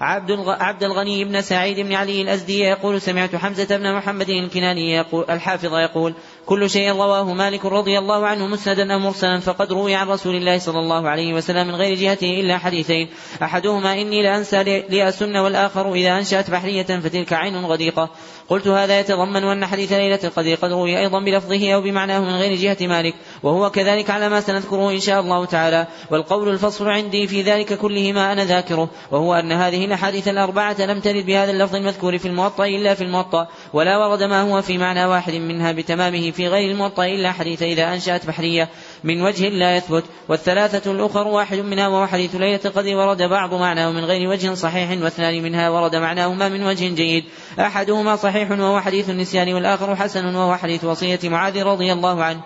عبد 0.00 0.30
عبد 0.48 0.84
الغني 0.84 1.24
بن 1.24 1.40
سعيد 1.40 1.80
بن 1.80 1.92
علي 1.92 2.22
الأزدي 2.22 2.58
يقول 2.58 3.00
سمعت 3.00 3.36
حمزة 3.36 3.76
بن 3.76 3.94
محمد 3.94 4.30
الكناني 4.30 4.92
يقول 4.92 5.24
الحافظ 5.30 5.74
يقول 5.74 6.14
كل 6.46 6.70
شيء 6.70 6.90
رواه 6.90 7.32
مالك 7.32 7.64
رضي 7.64 7.98
الله 7.98 8.26
عنه 8.26 8.46
مسندا 8.46 8.94
أو 8.94 8.98
مرسلا 8.98 9.40
فقد 9.40 9.72
روي 9.72 9.94
عن 9.94 10.08
رسول 10.08 10.36
الله 10.36 10.58
صلى 10.58 10.78
الله 10.78 11.08
عليه 11.08 11.34
وسلم 11.34 11.66
من 11.66 11.74
غير 11.74 11.94
جهته 11.94 12.40
إلا 12.40 12.58
حديثين. 12.58 13.08
أحدهما 13.42 13.92
إني 13.92 14.22
لأنسى 14.22 14.62
لأسن 14.88 15.36
والآخر 15.36 15.92
إذا 15.92 16.18
أنشأت 16.18 16.50
بحرية 16.50 16.82
فتلك 16.82 17.32
عين 17.32 17.64
غديقة. 17.64 18.10
قلت 18.50 18.66
هذا 18.68 19.00
يتضمن 19.00 19.44
أن 19.44 19.66
حديث 19.66 19.92
ليلة 19.92 20.18
القدر 20.24 20.54
قد 20.54 20.72
روي 20.72 20.98
أيضا 20.98 21.20
بلفظه 21.20 21.74
أو 21.74 21.80
بمعناه 21.80 22.20
من 22.20 22.34
غير 22.36 22.56
جهة 22.56 22.86
مالك 22.86 23.14
وهو 23.42 23.70
كذلك 23.70 24.10
على 24.10 24.28
ما 24.28 24.40
سنذكره 24.40 24.90
إن 24.90 25.00
شاء 25.00 25.20
الله 25.20 25.44
تعالى 25.44 25.86
والقول 26.10 26.48
الفصل 26.48 26.88
عندي 26.88 27.26
في 27.26 27.42
ذلك 27.42 27.78
كله 27.78 28.12
ما 28.12 28.32
أنا 28.32 28.44
ذاكره 28.44 28.90
وهو 29.10 29.34
أن 29.34 29.52
هذه 29.52 29.84
الأحاديث 29.84 30.28
الأربعة 30.28 30.76
لم 30.80 31.00
ترد 31.00 31.26
بهذا 31.26 31.50
اللفظ 31.50 31.74
المذكور 31.74 32.18
في 32.18 32.28
الموطأ 32.28 32.64
إلا 32.64 32.94
في 32.94 33.04
الموطأ 33.04 33.48
ولا 33.72 33.98
ورد 33.98 34.22
ما 34.22 34.42
هو 34.42 34.62
في 34.62 34.78
معنى 34.78 35.04
واحد 35.04 35.34
منها 35.34 35.72
بتمامه 35.72 36.30
في 36.30 36.48
غير 36.48 36.70
الموطأ 36.70 37.04
إلا 37.04 37.32
حديث 37.32 37.62
إذا 37.62 37.94
أنشأت 37.94 38.26
بحرية. 38.26 38.68
من 39.04 39.22
وجه 39.22 39.48
لا 39.48 39.76
يثبت 39.76 40.04
والثلاثة 40.28 40.92
الأخر 40.92 41.28
واحد 41.28 41.58
منها 41.58 41.88
وهو 41.88 42.06
حديث 42.06 42.34
ليلة 42.34 42.60
القدر 42.64 42.96
ورد 42.96 43.22
بعض 43.22 43.54
معناه 43.54 43.90
من 43.90 44.04
غير 44.04 44.28
وجه 44.28 44.54
صحيح 44.54 45.02
واثنان 45.02 45.42
منها 45.42 45.70
ورد 45.70 45.96
معناهما 45.96 46.48
من 46.48 46.66
وجه 46.66 46.94
جيد. 46.94 47.24
أحدهما 47.58 48.16
صحيح 48.16 48.50
وهو 48.50 48.80
حديث 48.80 49.10
النسيان 49.10 49.52
والآخر 49.52 49.96
حسن 49.96 50.34
وهو 50.34 50.56
حديث 50.56 50.84
وصية 50.84 51.20
معاذ 51.24 51.62
رضي 51.62 51.92
الله 51.92 52.24
عنه. 52.24 52.40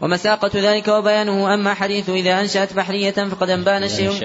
ومساقة 0.00 0.50
ذلك 0.54 0.88
وبيانه 0.88 1.54
أما 1.54 1.74
حديث 1.74 2.10
إذا 2.10 2.40
أنشأت 2.40 2.72
بحرية 2.72 3.10
فقد 3.10 3.50
أنبان 3.50 3.82
الشيخ 3.82 4.24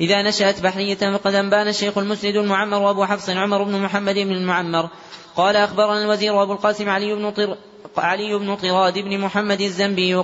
إذا 0.00 0.22
نشأت 0.22 0.60
بحرية 0.60 1.16
فقد 1.16 1.34
أنبان 1.34 1.68
الشيخ 1.68 1.98
المسند 1.98 2.36
المعمر 2.36 2.82
وأبو 2.82 3.04
حفص 3.04 3.30
عمر 3.30 3.62
بن 3.62 3.82
محمد 3.82 4.14
بن 4.14 4.32
المعمر. 4.32 4.88
قال 5.36 5.56
أخبرنا 5.56 6.02
الوزير 6.02 6.42
أبو 6.42 6.52
القاسم 6.52 6.88
علي 6.88 7.14
بن 7.14 7.30
طر 7.30 7.56
علي 7.96 8.38
بن 8.38 8.56
طراد 8.56 8.98
بن 8.98 9.18
محمد 9.18 9.60
الزنبي. 9.60 10.22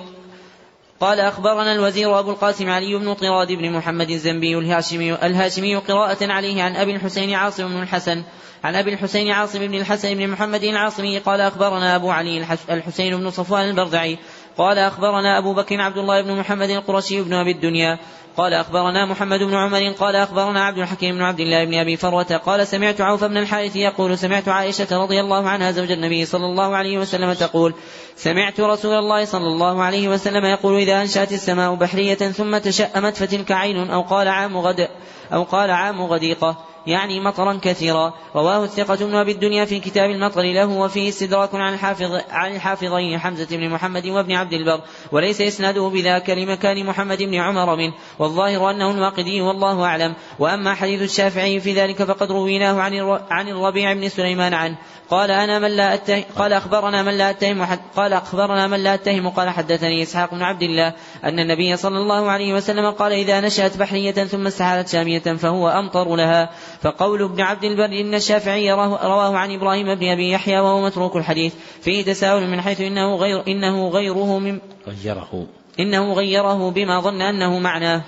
قال 1.01 1.21
أخبرنا 1.21 1.73
الوزير 1.73 2.19
أبو 2.19 2.31
القاسم 2.31 2.69
علي 2.69 2.99
بن 2.99 3.15
طراد 3.15 3.53
بن 3.53 3.73
محمد 3.73 4.11
الزنبي 4.11 4.59
الهاشمي, 4.59 5.15
الهاشمي 5.15 5.77
قراءة 5.77 6.33
عليه 6.33 6.63
عن 6.63 6.77
أبي 6.77 6.97
الحسين 6.97 7.35
عاصم 7.35 7.69
بن 7.69 7.83
الحسن 7.83 8.23
عن 8.65 8.75
أبي 8.75 8.93
الحسين 8.93 9.31
عاصم 9.31 9.67
بن 9.67 9.75
الحسن 9.75 10.15
بن 10.15 10.29
محمد 10.29 10.65
العاصمي. 10.65 11.19
قال 11.19 11.41
أخبرنا 11.41 11.97
أبو 11.97 12.11
علي 12.11 12.47
الحسين 12.71 13.17
بن 13.17 13.31
صفوان 13.31 13.69
البرزعي 13.69 14.19
قال 14.59 14.79
أخبرنا 14.79 15.39
أبو 15.39 15.55
بكر 15.55 15.81
عبد 15.81 15.99
الله 15.99 16.23
بن 16.23 16.37
محمد 16.37 16.71
القرشي 16.71 17.23
بن 17.23 17.35
أبي 17.35 17.51
الدنيا. 17.51 17.99
قال 18.37 18.55
أخبرنا 18.55 19.07
محمد 19.07 19.43
بن 19.43 19.55
عمر 19.55 19.93
قال 19.93 20.17
أخبرنا 20.17 20.65
عبد 20.65 20.79
الحكيم 20.79 21.15
بن 21.15 21.23
عبد 21.23 21.41
الله 21.41 21.65
بن 21.65 21.75
أبي 21.75 21.97
فروة 21.97 22.37
قال 22.37 22.67
سمعت 22.67 23.01
عوف 23.01 23.25
بن 23.25 23.37
الحارث 23.37 23.77
يقول 23.77 24.19
سمعت 24.19 24.49
عائشة 24.49 25.03
رضي 25.03 25.21
الله 25.21 25.49
عنها 25.49 25.71
زوج 25.71 25.91
النبي 25.91 26.25
صلى 26.25 26.45
الله 26.45 26.77
عليه 26.77 26.99
وسلم 26.99 27.33
تقول 27.33 27.75
سمعت 28.17 28.61
رسول 28.61 28.95
الله 28.95 29.25
صلى 29.25 29.47
الله 29.47 29.83
عليه 29.83 30.09
وسلم 30.09 30.45
يقول 30.45 30.79
إذا 30.79 31.03
أنشأت 31.03 31.33
السماء 31.33 31.75
بحرية 31.75 32.15
ثم 32.15 32.59
تشأمت 32.59 33.17
فتلك 33.17 33.53
عين 33.53 33.91
أو 33.91 34.03
قال 34.03 34.29
عام 34.29 34.59
غد 34.59 34.89
أو 35.33 35.43
قال 35.43 35.71
عام 35.71 36.03
غديقة. 36.03 36.57
يعني 36.87 37.21
مطرا 37.21 37.59
كثيرا. 37.63 38.15
رواه 38.35 38.65
الثقة 38.65 38.95
ابن 38.95 39.15
أبي 39.15 39.33
الدنيا 39.33 39.65
في 39.65 39.81
كتاب 39.81 40.11
المطر 40.11 40.43
له 40.43 40.67
وفيه 40.67 41.09
استدراك 41.09 41.55
عن 41.55 41.75
الحافظ 41.75 42.21
عن 42.31 42.55
الحافظين 42.55 43.19
حمزة 43.19 43.57
بن 43.57 43.71
محمد 43.71 44.07
وابن 44.07 44.33
عبد 44.33 44.53
البر 44.53 44.81
وليس 45.13 45.41
إسناده 45.41 45.89
بذاك 45.89 46.31
لمكان 46.31 46.87
محمد 46.87 47.23
بن 47.23 47.35
عمر 47.35 47.77
منه. 47.77 47.95
والظاهر 48.19 48.71
أنه 48.71 48.91
الواقدي 48.91 49.41
والله 49.41 49.85
أعلم. 49.85 50.15
وأما 50.39 50.75
حديث 50.75 51.03
الشافعي 51.03 51.61
في 51.61 51.73
ذلك 51.73 52.03
فقد 52.03 52.33
رويناه 52.33 52.81
عن 52.81 53.19
عن 53.31 53.49
الربيع 53.49 53.93
بن 53.93 54.09
سليمان 54.09 54.55
عنه. 54.55 54.77
قال 55.11 55.31
أنا 55.31 55.59
من 55.59 55.71
لا 55.71 55.95
أتهم 55.95 56.23
قال 56.37 56.53
أخبرنا 56.53 57.03
من 57.03 57.19
لا 57.19 57.31
أتهم 57.31 57.67
قال 57.97 58.13
أخبرنا 58.13 58.67
من 58.67 58.83
لا 58.83 58.95
أتهم 58.95 59.29
قال 59.29 59.49
حدثني 59.51 60.03
إسحاق 60.03 60.35
بن 60.35 60.43
عبد 60.43 60.63
الله 60.63 60.93
أن 61.25 61.39
النبي 61.39 61.77
صلى 61.77 61.99
الله 61.99 62.31
عليه 62.31 62.55
وسلم 62.55 62.91
قال 62.91 63.13
إذا 63.13 63.41
نشأت 63.41 63.77
بحرية 63.77 64.13
ثم 64.13 64.47
استحالت 64.47 64.89
شامية 64.89 65.19
فهو 65.19 65.69
أمطر 65.69 66.17
لها 66.17 66.51
فقول 66.81 67.23
ابن 67.23 67.41
عبد 67.41 67.65
البر 67.65 68.01
إن 68.01 68.15
الشافعي 68.15 68.73
رواه 68.73 69.37
عن 69.37 69.55
إبراهيم 69.55 69.95
بن 69.95 70.09
أبي 70.09 70.31
يحيى 70.31 70.61
وهو 70.61 70.87
متروك 70.87 71.17
الحديث 71.17 71.55
فيه 71.81 72.05
تساؤل 72.05 72.47
من 72.47 72.61
حيث 72.61 72.81
إنه 72.81 73.17
غير 73.17 73.43
إنه 73.49 73.89
غيره 73.89 74.39
من 74.39 74.59
غيره. 74.87 75.47
إنه 75.81 76.13
غيره 76.13 76.71
بما 76.71 77.01
ظن 77.01 77.23
أنه 77.23 77.59
معناه. 77.59 78.03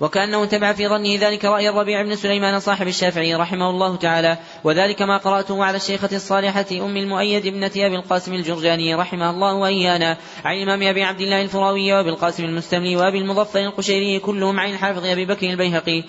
وكأنه 0.00 0.44
تبع 0.44 0.72
في 0.72 0.88
ظنه 0.88 1.18
ذلك 1.20 1.44
رأي 1.44 1.68
الربيع 1.68 2.02
بن 2.02 2.16
سليمان 2.16 2.60
صاحب 2.60 2.88
الشافعي 2.88 3.34
رحمه 3.34 3.70
الله 3.70 3.96
تعالى. 3.96 4.38
وذلك 4.64 5.02
ما 5.02 5.16
قرأته 5.16 5.64
على 5.64 5.76
الشيخة 5.76 6.08
الصالحة 6.12 6.66
أم 6.72 6.96
المؤيد 6.96 7.46
ابنة 7.46 7.72
أبي 7.76 7.96
القاسم 7.96 8.34
الجرجاني 8.34 8.94
رحمه 8.94 9.30
الله 9.30 9.54
وإيانا. 9.54 10.16
عن 10.44 10.56
الإمام 10.56 10.82
أبي 10.82 11.02
عبد 11.02 11.20
الله 11.20 11.42
الفراوي 11.42 11.92
وأبي 11.92 12.10
القاسم 12.10 12.44
المستملي 12.44 12.96
وأبي 12.96 13.18
المظفر 13.18 13.60
القشيري 13.60 14.18
كلهم 14.18 14.60
عن 14.60 14.70
الحافظ 14.70 15.06
أبي 15.06 15.24
بكر 15.24 15.50
البيهقي. 15.50 16.04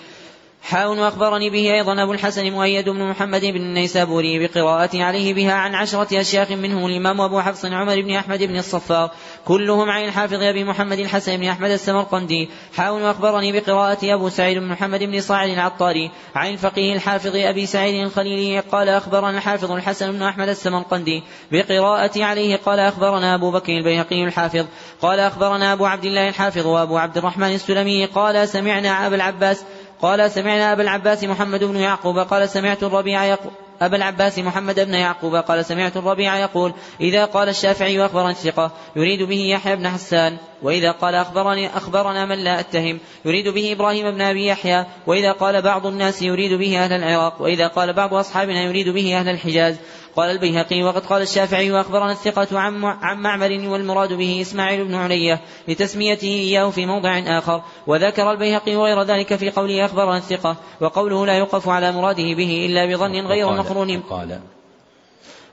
حاء 0.62 0.88
وأخبرني 0.88 1.50
به 1.50 1.74
أيضا 1.74 2.02
أبو 2.02 2.12
الحسن 2.12 2.50
مؤيد 2.50 2.88
بن 2.88 3.02
محمد 3.02 3.40
بن 3.40 3.56
النيسابوري 3.56 4.46
بقراءة 4.46 5.02
عليه 5.02 5.34
بها 5.34 5.52
عن 5.52 5.74
عشرة 5.74 6.20
أشياخ 6.20 6.50
منهم 6.50 6.86
الإمام 6.86 7.20
أبو 7.20 7.40
حفص 7.40 7.64
عمر 7.64 8.00
بن 8.00 8.10
أحمد 8.10 8.42
بن 8.42 8.56
الصفار 8.56 9.10
كلهم 9.44 9.90
عن 9.90 10.04
الحافظ 10.04 10.42
أبي 10.42 10.64
محمد 10.64 10.98
الحسن 10.98 11.36
بن 11.36 11.44
أحمد 11.44 11.70
السمرقندي. 11.70 12.48
حاء 12.76 12.94
وأخبرني 12.94 13.52
بقراءة 13.52 14.14
أبو 14.14 14.28
سعيد 14.28 14.58
بن 14.58 14.68
محمد 14.68 15.02
بن 15.02 15.20
صاعد 15.20 15.50
العطاري 15.50 16.10
عن 16.34 16.52
الفقيه 16.52 16.94
الحافظ 16.94 17.36
أبي 17.36 17.66
سعيد 17.66 18.06
الخليلي 18.06 18.60
قال 18.60 18.88
أخبرنا 18.88 19.38
الحافظ 19.38 19.72
الحسن 19.72 20.12
بن 20.12 20.22
أحمد 20.22 20.48
السمرقندي 20.48 21.22
بقراءة 21.52 22.24
عليه 22.24 22.56
قال 22.56 22.78
أخبرنا 22.78 23.34
أبو 23.34 23.50
بكر 23.50 23.72
البيهقي 23.72 24.24
الحافظ 24.24 24.66
قال 25.02 25.20
أخبرنا 25.20 25.72
أبو 25.72 25.86
عبد 25.86 26.04
الله 26.04 26.28
الحافظ 26.28 26.66
وأبو 26.66 26.98
عبد 26.98 27.18
الرحمن 27.18 27.54
السلمي 27.54 28.06
قال 28.06 28.48
سمعنا 28.48 29.06
أبا 29.06 29.16
العباس 29.16 29.64
قال 30.02 30.30
سمعنا 30.30 30.72
أبا 30.72 30.82
العباس 30.82 31.24
محمد 31.24 31.64
بن 31.64 31.76
يعقوب 31.76 32.18
قال 32.18 32.48
سمعت 32.48 32.82
الربيع 32.82 33.24
يقول 33.24 33.52
أبا 33.82 33.96
العباس 33.96 34.38
محمد 34.38 34.80
بن 34.80 34.94
يعقوب 34.94 35.36
قال 35.36 35.64
سمعت 35.64 35.96
الربيع 35.96 36.38
يقول 36.38 36.72
إذا 37.00 37.24
قال 37.24 37.48
الشافعي 37.48 38.04
أخبرني 38.04 38.30
الثقة 38.30 38.72
يريد 38.96 39.22
به 39.22 39.40
يحيى 39.40 39.76
بن 39.76 39.88
حسان 39.88 40.36
وإذا 40.62 40.90
قال 40.90 41.14
أخبرني 41.14 41.76
أخبرنا 41.76 42.26
من 42.26 42.38
لا 42.38 42.60
أتهم 42.60 42.98
يريد 43.24 43.48
به 43.48 43.72
إبراهيم 43.72 44.10
بن 44.10 44.20
أبي 44.20 44.46
يحيى 44.46 44.86
وإذا 45.06 45.32
قال 45.32 45.62
بعض 45.62 45.86
الناس 45.86 46.22
يريد 46.22 46.52
به 46.52 46.84
أهل 46.84 46.92
العراق 46.92 47.42
وإذا 47.42 47.66
قال 47.66 47.92
بعض 47.92 48.14
أصحابنا 48.14 48.62
يريد 48.62 48.88
به 48.88 49.18
أهل 49.18 49.28
الحجاز 49.28 49.76
قال 50.16 50.30
البيهقي 50.30 50.82
وقد 50.82 51.06
قال 51.06 51.22
الشافعي 51.22 51.70
وأخبرنا 51.70 52.12
الثقة 52.12 52.58
عن 52.58 52.84
عن 52.84 53.18
معمر 53.18 53.68
والمراد 53.68 54.12
به 54.12 54.40
إسماعيل 54.40 54.84
بن 54.84 54.94
علية 54.94 55.40
لتسميته 55.68 56.26
إياه 56.26 56.70
في 56.70 56.86
موضع 56.86 57.18
آخر. 57.18 57.62
وذكر 57.86 58.32
البيهقي 58.32 58.76
غير 58.76 59.02
ذلك 59.02 59.34
في 59.34 59.50
قوله 59.50 59.84
أخبرنا 59.84 60.16
الثقة 60.16 60.56
وقوله 60.80 61.26
لا 61.26 61.38
يوقف 61.38 61.68
على 61.68 61.92
مراده 61.92 62.34
به 62.34 62.66
إلا 62.66 62.86
بظن 62.86 63.26
غير 63.26 63.52
مقرون. 63.52 64.00
قال 64.00 64.40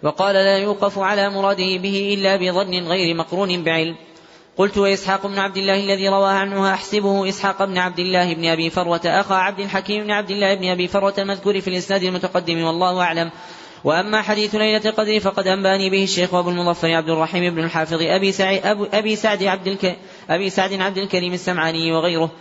وقال 0.04 0.36
لا 0.36 0.58
يوقف 0.58 1.00
على 1.00 1.30
مراده 1.30 1.78
به 1.78 2.14
إلا 2.18 2.36
بظن 2.36 2.88
غير 2.88 3.16
مقرون 3.16 3.64
بعلم. 3.64 3.96
قلت 4.58 4.78
وإسحاق 4.78 5.28
بن 5.28 5.40
عبد 5.40 5.58
الله 5.58 5.76
الذي 5.84 6.10
رواه 6.10 6.32
عنه 6.32 6.74
أحسبه 6.74 7.30
إسحاق 7.30 7.64
بن 7.64 7.78
عبد 7.78 8.00
الله 8.00 8.34
بن 8.34 8.46
أبي 8.46 8.70
فروة 8.70 9.02
أخا 9.06 9.36
عبد 9.36 9.60
الحكيم 9.60 10.04
بن 10.04 10.12
عبد 10.12 10.32
الله 10.32 10.56
بن 10.56 10.70
أبي 10.70 10.88
فروة 10.88 11.14
المذكور 11.18 11.62
في 11.62 11.68
الإسناد 11.68 12.04
المتقدم 12.04 12.64
والله 12.64 13.02
أعلم. 13.02 13.32
وأما 13.88 14.22
حديث 14.22 14.56
ليلة 14.56 14.82
القدر 14.86 15.20
فقد 15.20 15.48
أنبأني 15.48 15.90
به 15.90 16.04
الشيخ 16.04 16.34
أبو 16.34 16.50
المظفر 16.50 16.92
عبد 16.92 17.10
الرحيم 17.10 17.56
بن 17.56 17.64
الحافظ 17.64 18.02
أبي 18.02 18.32
سعيد 18.32 18.62
أبي 18.94 19.16
سعد 19.16 19.44
عبد 19.44 19.68
الك 19.68 19.98
أبي 20.30 20.50
سعد 20.50 20.74
عبد 20.74 20.98
الكريم 20.98 21.34
السمعاني 21.34 21.92
وغيره. 21.92 22.32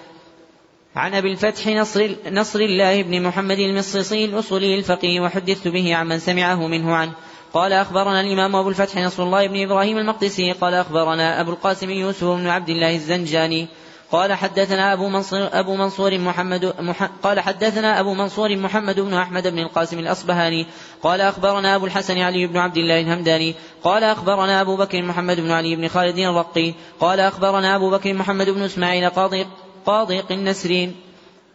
عن 0.96 1.14
أبي 1.14 1.32
الفتح 1.32 1.66
نصر, 1.66 2.08
نصر 2.30 2.60
الله 2.60 3.02
بن 3.02 3.22
محمد 3.22 3.58
المصيصي 3.58 4.24
الأصولي 4.24 4.78
الفقيه 4.78 5.20
وحدثت 5.20 5.68
به 5.68 5.94
عمن 5.94 6.18
سمعه 6.18 6.66
منه 6.66 6.94
عنه. 6.94 7.12
قال 7.54 7.72
أخبرنا 7.72 8.20
الإمام 8.20 8.56
أبو 8.56 8.68
الفتح 8.68 8.98
نصر 8.98 9.22
الله 9.22 9.46
بن 9.46 9.62
إبراهيم 9.62 9.98
المقدسي 9.98 10.52
قال 10.52 10.74
أخبرنا 10.74 11.40
أبو 11.40 11.50
القاسم 11.50 11.90
يوسف 11.90 12.24
بن 12.24 12.46
عبد 12.46 12.68
الله 12.68 12.94
الزنجاني 12.94 13.68
قال 14.12 14.32
حدثنا 14.32 14.92
أبو 14.92 15.08
منصور, 15.08 15.48
أبو 15.52 15.76
منصور 15.76 16.18
محمد 16.18 16.74
مح 16.80 17.10
قال 17.22 17.40
حدثنا 17.40 18.00
أبو 18.00 18.14
منصور 18.14 18.56
محمد 18.56 19.00
بن 19.00 19.14
أحمد 19.14 19.46
بن 19.46 19.58
القاسم 19.58 19.98
الأصبهاني 19.98 20.66
قال 21.02 21.20
أخبرنا 21.20 21.76
أبو 21.76 21.86
الحسن 21.86 22.18
علي 22.18 22.46
بن 22.46 22.56
عبد 22.56 22.76
الله 22.76 23.00
الهمداني 23.00 23.54
قال 23.84 24.04
أخبرنا 24.04 24.60
أبو 24.60 24.76
بكر 24.76 25.02
محمد 25.02 25.40
بن 25.40 25.50
علي 25.50 25.76
بن 25.76 25.88
خالد 25.88 26.18
الرقي 26.18 26.74
قال 27.00 27.20
أخبرنا 27.20 27.76
أبو 27.76 27.90
بكر 27.90 28.14
محمد 28.14 28.50
بن 28.50 28.62
إسماعيل 28.62 29.10
قاضي 29.10 29.46
قاضي 29.86 30.22
النسرين 30.30 30.96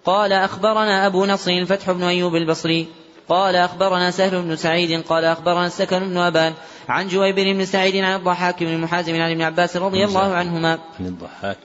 قال 0.06 0.34
أخبرنا 0.34 1.08
أبو 1.08 1.26
نصر 1.26 1.52
الفتح 1.52 1.92
بن 1.92 2.04
أيوب 2.04 2.36
البصري 2.36 2.88
قال 3.30 3.56
أخبرنا 3.56 4.12
سهل 4.12 4.42
بن 4.42 4.56
سعيد 4.56 5.02
قال 5.02 5.26
أخبرنا 5.26 5.66
السكن 5.66 6.00
بن 6.00 6.18
أبان 6.18 6.54
عن 6.90 7.08
جويبر 7.08 7.54
بن 7.54 7.66
سعيد 7.66 7.96
عن 7.96 8.16
الضحاك 8.16 8.64
بن 8.64 8.78
محازم 8.78 9.16
عن 9.22 9.32
ابن 9.32 9.42
عباس 9.42 9.78
رضي 9.78 10.04
الله 10.04 10.34
عنهما. 10.34 10.80
عن 11.00 11.06
الضحاك. 11.06 11.58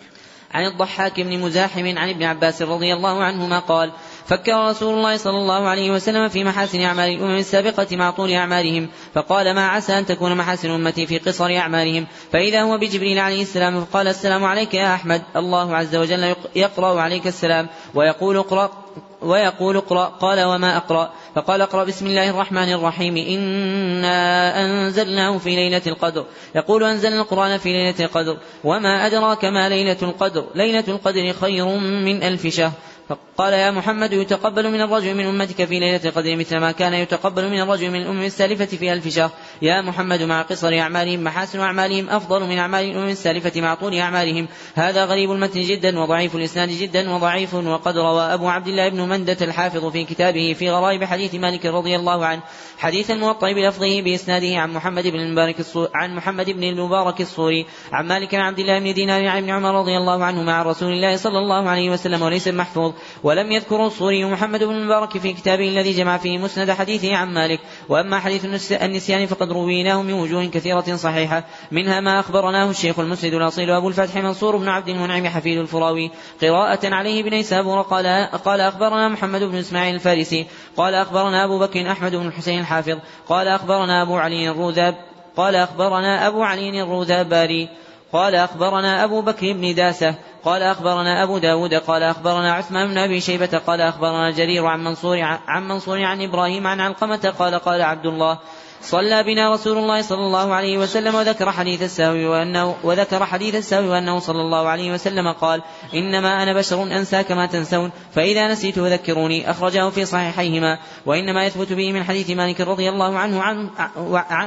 عن 0.54 0.66
الضحاك 0.66 1.20
بن 1.20 1.38
مزاحم 1.38 1.98
عن 1.98 2.08
ابن 2.08 2.22
عباس 2.22 2.62
رضي 2.62 2.94
الله 2.94 3.24
عنهما 3.24 3.58
قال 3.58 3.92
فكر 4.26 4.68
رسول 4.68 4.94
الله 4.94 5.16
صلى 5.16 5.38
الله 5.38 5.68
عليه 5.68 5.90
وسلم 5.90 6.28
في 6.28 6.44
محاسن 6.44 6.80
أعمال 6.80 7.08
الأمم 7.08 7.36
السابقة 7.36 7.96
مع 7.96 8.10
طول 8.10 8.32
أعمالهم 8.32 8.88
فقال 9.14 9.54
ما 9.54 9.66
عسى 9.66 9.98
أن 9.98 10.06
تكون 10.06 10.34
محاسن 10.34 10.70
أمتي 10.70 11.06
في 11.06 11.18
قصر 11.18 11.56
أعمالهم. 11.56 12.06
فإذا 12.32 12.62
هو 12.62 12.78
بجبريل 12.78 13.18
عليه 13.18 13.42
السلام 13.42 13.84
فقال 13.84 14.08
السلام 14.08 14.44
عليك 14.44 14.74
يا 14.74 14.94
أحمد 14.94 15.22
الله 15.36 15.76
عز 15.76 15.96
وجل 15.96 16.34
يقرأ 16.56 17.00
عليك 17.00 17.26
السلام 17.26 17.68
ويقول 17.94 18.36
اقرأ. 18.36 18.85
ويقول 19.22 19.76
اقرأ. 19.76 20.04
قال 20.04 20.44
وما 20.44 20.76
أقرأ. 20.76 21.12
فقال 21.34 21.60
اقرأ 21.60 21.84
بسم 21.84 22.06
الله 22.06 22.30
الرحمن 22.30 22.72
الرحيم. 22.72 23.16
إنا 23.16 24.64
أنزلناه 24.64 25.38
في 25.38 25.50
ليلة 25.50 25.82
القدر. 25.86 26.24
يقول 26.54 26.84
أنزلنا 26.84 27.20
القرآن 27.20 27.58
في 27.58 27.68
ليلة 27.68 28.04
القدر. 28.04 28.36
وما 28.64 29.06
أدراك 29.06 29.44
ما 29.44 29.68
ليلة 29.68 29.96
القدر؟ 30.02 30.44
ليلة 30.54 30.84
القدر 30.88 31.32
خير 31.32 31.66
من 31.78 32.22
ألف 32.22 32.46
شهر. 32.46 32.72
فقال 33.08 33.52
يا 33.52 33.70
محمد 33.70 34.12
يتقبل 34.12 34.70
من 34.70 34.80
الرجل 34.80 35.14
من 35.14 35.26
أمتك 35.26 35.64
في 35.64 35.78
ليلة 35.78 36.00
القدر 36.04 36.36
مثل 36.36 36.56
ما 36.56 36.72
كان 36.72 36.94
يتقبل 36.94 37.50
من 37.50 37.60
الرجل 37.60 37.90
من 37.90 38.02
الأمم 38.02 38.22
السالفة 38.22 38.64
في 38.64 38.92
ألف 38.92 39.08
شهر. 39.08 39.30
يا 39.62 39.80
محمد 39.80 40.22
مع 40.22 40.42
قصر 40.42 40.78
أعمالهم 40.78 41.24
محاسن 41.24 41.60
أعمالهم 41.60 42.10
أفضل 42.10 42.42
من 42.48 42.58
أعمال 42.58 42.84
الأمم 42.84 43.08
السالفة 43.08 43.60
مع 43.60 43.74
طول 43.74 43.94
أعمالهم. 43.94 44.48
هذا 44.74 45.04
غريب 45.04 45.32
المتن 45.32 45.60
جدا 45.60 46.00
وضعيف 46.00 46.36
الإسناد 46.36 46.68
جدا 46.68 47.10
وضعيف 47.10 47.54
وقد 47.54 47.98
روى 47.98 48.22
أبو 48.22 48.48
عبد 48.48 48.68
الله 48.68 48.88
بن 48.88 49.08
مندة 49.08 49.36
الحافظ 49.40 49.86
في 49.86 50.04
كتابه 50.04 50.56
في 50.58 50.70
غرائب 50.70 51.04
حديث 51.04 51.34
مالك 51.34 51.66
رضي 51.66 51.96
الله 51.96 52.26
عنه. 52.26 52.42
حديث 52.78 53.10
الموطأ 53.10 53.52
بلفظه 53.52 54.02
بإسناده 54.02 54.56
عن 54.56 54.72
محمد 54.72 55.06
بن 55.06 55.20
المبارك 55.20 55.56
عن 55.94 56.14
محمد 56.14 56.50
بن 56.50 56.64
المبارك 56.64 57.20
الصوري 57.20 57.66
عن 57.92 58.06
مالك 58.06 58.34
عن 58.34 58.40
عبد 58.40 58.58
الله 58.58 58.78
بن 58.78 58.94
دينار 58.94 59.26
عن 59.26 59.38
ابن 59.38 59.50
عمر 59.50 59.78
رضي 59.78 59.96
الله 59.96 60.24
عنه 60.24 60.42
مع 60.42 60.62
رسول 60.62 60.92
الله 60.92 61.16
صلى 61.16 61.38
الله 61.38 61.68
عليه 61.68 61.90
وسلم 61.90 62.22
وليس 62.22 62.48
محفوظ. 62.48 62.92
ولم 63.22 63.52
يذكر 63.52 63.86
الصوري 63.86 64.24
محمد 64.24 64.64
بن 64.64 64.74
المبارك 64.74 65.18
في 65.18 65.32
كتابه 65.32 65.68
الذي 65.68 65.92
جمع 65.92 66.16
فيه 66.16 66.38
مسند 66.38 66.70
حديثه 66.70 67.16
عن 67.16 67.34
مالك. 67.34 67.60
وأما 67.88 68.20
حديث 68.20 68.72
النسيان 68.72 69.26
فقد 69.26 69.45
وقد 69.46 69.52
رويناه 69.52 70.02
من 70.02 70.12
وجوه 70.12 70.46
كثيرة 70.46 70.96
صحيحة. 70.96 71.44
منها 71.70 72.00
ما 72.00 72.20
أخبرناه 72.20 72.70
الشيخ 72.70 72.98
المسند 72.98 73.34
الأصيل 73.34 73.70
أبو 73.70 73.88
الفتح 73.88 74.16
منصور 74.16 74.56
بن 74.56 74.68
عبد 74.68 74.88
المنعم 74.88 75.26
حفيد 75.26 75.58
الفراوي. 75.58 76.10
قراءة 76.42 76.94
عليه 76.94 77.22
بن 77.22 77.42
سابور 77.42 77.82
قال 77.82 78.28
قال 78.44 78.60
أخبرنا 78.60 79.08
محمد 79.08 79.42
بن 79.42 79.56
إسماعيل 79.56 79.94
الفارسي. 79.94 80.46
قال 80.76 80.94
أخبرنا 80.94 81.44
أبو 81.44 81.58
بكر 81.58 81.90
أحمد 81.90 82.14
بن 82.14 82.26
الحسين 82.26 82.60
الحافظ. 82.60 82.98
قال 83.28 83.48
أخبرنا 83.48 84.02
أبو 84.02 84.16
علي 84.16 84.50
الروذاب 84.50 84.94
قال 85.36 85.56
أخبرنا 85.56 86.26
أبو 86.26 86.42
علي 86.42 86.82
الروذاباري. 86.82 87.68
قال 88.12 88.34
أخبرنا 88.34 89.04
أبو 89.04 89.22
بكر 89.22 89.52
بن 89.52 89.74
داسة. 89.74 90.14
قال 90.44 90.62
أخبرنا 90.62 91.22
أبو 91.22 91.38
داود. 91.38 91.74
قال 91.74 92.02
أخبرنا 92.02 92.52
عثمان 92.52 92.88
بن 92.88 92.98
أبي 92.98 93.20
شيبة. 93.20 93.60
قال 93.66 93.80
أخبرنا 93.80 94.30
جرير 94.30 94.66
عن 94.66 94.84
منصور 94.84 95.20
عن 95.46 95.68
منصور 95.68 96.02
عن 96.02 96.22
إبراهيم 96.22 96.66
عن 96.66 96.80
علقمة. 96.80 97.34
قال 97.38 97.54
قال 97.54 97.82
عبد 97.82 98.06
الله. 98.06 98.38
صلى 98.82 99.22
بنا 99.22 99.52
رسول 99.52 99.78
الله 99.78 100.02
صلى 100.02 100.26
الله 100.26 100.54
عليه 100.54 100.78
وسلم 100.78 101.14
وذكر 101.14 101.52
حديث 101.52 101.82
السهو 101.82 102.32
وأنه 102.32 102.76
وذكر 102.82 103.26
حديث 103.26 103.54
السهو 103.54 103.90
وأنه 103.92 104.18
صلى 104.18 104.40
الله 104.40 104.68
عليه 104.68 104.92
وسلم 104.92 105.32
قال 105.32 105.62
إنما 105.94 106.42
أنا 106.42 106.52
بشر 106.52 106.82
أنسى 106.82 107.22
كما 107.22 107.46
تنسون. 107.46 107.90
فإذا 108.12 108.48
نسيت 108.48 108.78
فذكروني. 108.78 109.50
أخرجه 109.50 109.90
في 109.90 110.04
صحيحيهما. 110.04 110.78
وإنما 111.06 111.46
يثبت 111.46 111.72
به 111.72 111.92
من 111.92 112.04
حديث 112.04 112.30
مالك 112.30 112.60
رضي 112.60 112.88
الله 112.88 113.18
عنه 113.18 113.42
عن 113.42 113.70